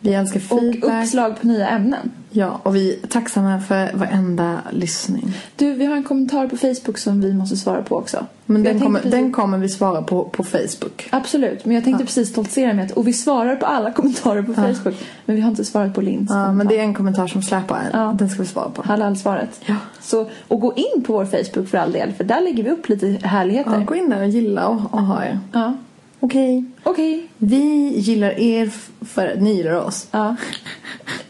Vi 0.00 0.14
älskar 0.14 0.40
och 0.50 0.60
feedback. 0.60 1.04
uppslag 1.04 1.40
på 1.40 1.46
nya 1.46 1.68
ämnen. 1.68 2.10
Ja, 2.30 2.60
och 2.62 2.76
vi 2.76 2.98
är 3.02 3.06
tacksamma 3.06 3.60
för 3.60 3.90
varenda 3.94 4.58
lyssning. 4.70 5.34
Du, 5.56 5.72
vi 5.72 5.84
har 5.86 5.96
en 5.96 6.04
kommentar 6.04 6.46
på 6.46 6.56
Facebook 6.56 6.98
som 6.98 7.20
vi 7.20 7.34
måste 7.34 7.56
svara 7.56 7.82
på 7.82 7.96
också. 7.96 8.26
Men 8.46 8.62
den 8.62 8.80
kommer, 8.80 8.98
precis- 9.00 9.12
den 9.12 9.32
kommer 9.32 9.58
vi 9.58 9.68
svara 9.68 10.02
på 10.02 10.24
på 10.24 10.44
Facebook. 10.44 11.08
Absolut, 11.10 11.64
men 11.64 11.74
jag 11.74 11.84
tänkte 11.84 12.04
precis 12.04 12.28
stoltsera 12.28 12.72
med 12.74 12.84
att 12.84 12.90
och 12.92 13.06
vi 13.08 13.12
svarar 13.12 13.56
på 13.56 13.66
alla 13.66 13.92
kommentarer 13.98 14.42
på 14.42 14.54
Facebook. 14.54 14.94
Men 15.24 15.36
vi 15.36 15.42
har 15.42 15.50
inte 15.50 15.64
svarat 15.64 15.94
på 15.94 16.00
Linds 16.00 16.30
Ja, 16.30 16.34
kommentar. 16.34 16.52
men 16.54 16.66
det 16.66 16.78
är 16.78 16.82
en 16.82 16.94
kommentar 16.94 17.26
som 17.26 17.42
släpar. 17.42 17.82
Ja. 17.92 18.14
Den 18.18 18.28
ska 18.30 18.42
vi 18.42 18.48
svara 18.48 18.70
på. 18.70 18.82
Halal-svaret. 18.82 19.60
Ja. 19.66 19.76
Så, 20.00 20.26
och 20.48 20.60
gå 20.60 20.74
in 20.74 21.02
på 21.02 21.12
vår 21.12 21.24
Facebook 21.24 21.68
för 21.68 21.78
all 21.78 21.92
del, 21.92 22.12
för 22.12 22.24
där 22.24 22.40
lägger 22.40 22.62
vi 22.64 22.70
upp 22.70 22.88
lite 22.88 23.06
härligheter. 23.26 23.72
Ja, 23.72 23.78
gå 23.80 23.94
in 23.94 24.10
där 24.10 24.20
och 24.22 24.28
gilla 24.28 24.66
och, 24.68 24.94
och 24.94 25.02
ha 25.02 25.24
er. 25.24 25.38
Ja. 25.52 25.74
Okej. 26.20 26.64
Okej. 26.82 27.28
Vi 27.38 27.92
gillar 27.98 28.30
er 28.40 28.70
för 29.00 29.28
att 29.28 29.42
ni 29.42 29.56
gillar 29.56 29.74
oss. 29.74 30.08
Ja. 30.10 30.36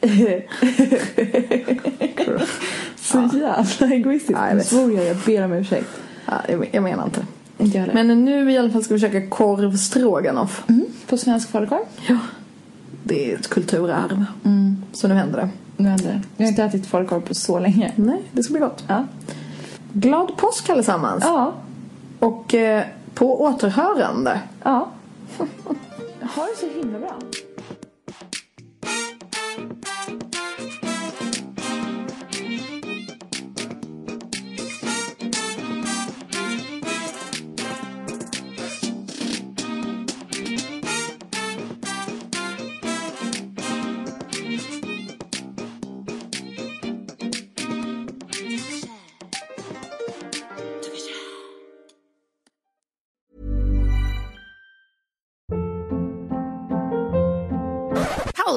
Så 2.97 3.31
jävla 3.33 3.95
egoistiskt. 3.95 4.39
Ja, 4.39 4.55
Nu 4.55 4.63
svor 4.63 4.93
jag, 4.93 5.07
jag 5.07 5.17
ber 5.27 5.45
om 5.45 5.53
ursäkt. 5.53 5.89
Ja, 6.27 6.33
jag, 6.49 6.69
jag 6.73 6.83
menar 6.83 7.05
inte. 7.05 7.27
Inte 7.59 7.79
jag. 7.79 7.95
Men 7.95 8.25
nu 8.25 8.53
i 8.53 8.59
alla 8.59 8.71
fall 8.71 8.85
ska 8.85 8.95
vi 8.95 9.01
käka 9.01 9.27
korv 9.27 9.77
stroganoff. 9.77 10.65
Mm, 10.69 10.87
på 11.09 11.17
svensk 11.17 11.51
falukorv. 11.51 11.85
Ja. 12.09 12.19
Det 13.03 13.33
är 13.33 13.39
ett 13.39 13.49
kulturarv. 13.49 14.25
Så 14.93 15.09
nu 15.09 15.15
händer 15.15 15.37
det. 15.41 15.49
Nu 15.77 15.89
händer 15.89 16.05
det. 16.05 16.21
Jag 16.37 16.45
har 16.47 16.51
inte 16.51 16.63
ätit 16.63 16.87
falukorv 16.87 17.21
på 17.21 17.35
så 17.35 17.59
länge. 17.59 17.93
Nej, 17.97 18.23
det 18.33 18.43
ska 18.43 18.53
bli 18.53 18.61
gott. 18.61 18.85
Ja. 18.87 19.05
Glad 19.93 20.37
påsk 20.37 20.71
allesammans. 20.71 21.25
Ja. 21.27 21.53
Och 22.19 22.55
eh, 22.55 22.85
på 23.19 23.43
återhörande. 23.43 24.41
Ja. 24.63 24.89
Ha 26.37 26.47
det 26.47 26.57
så 26.57 26.67
himla 26.67 26.99
bra. 26.99 27.15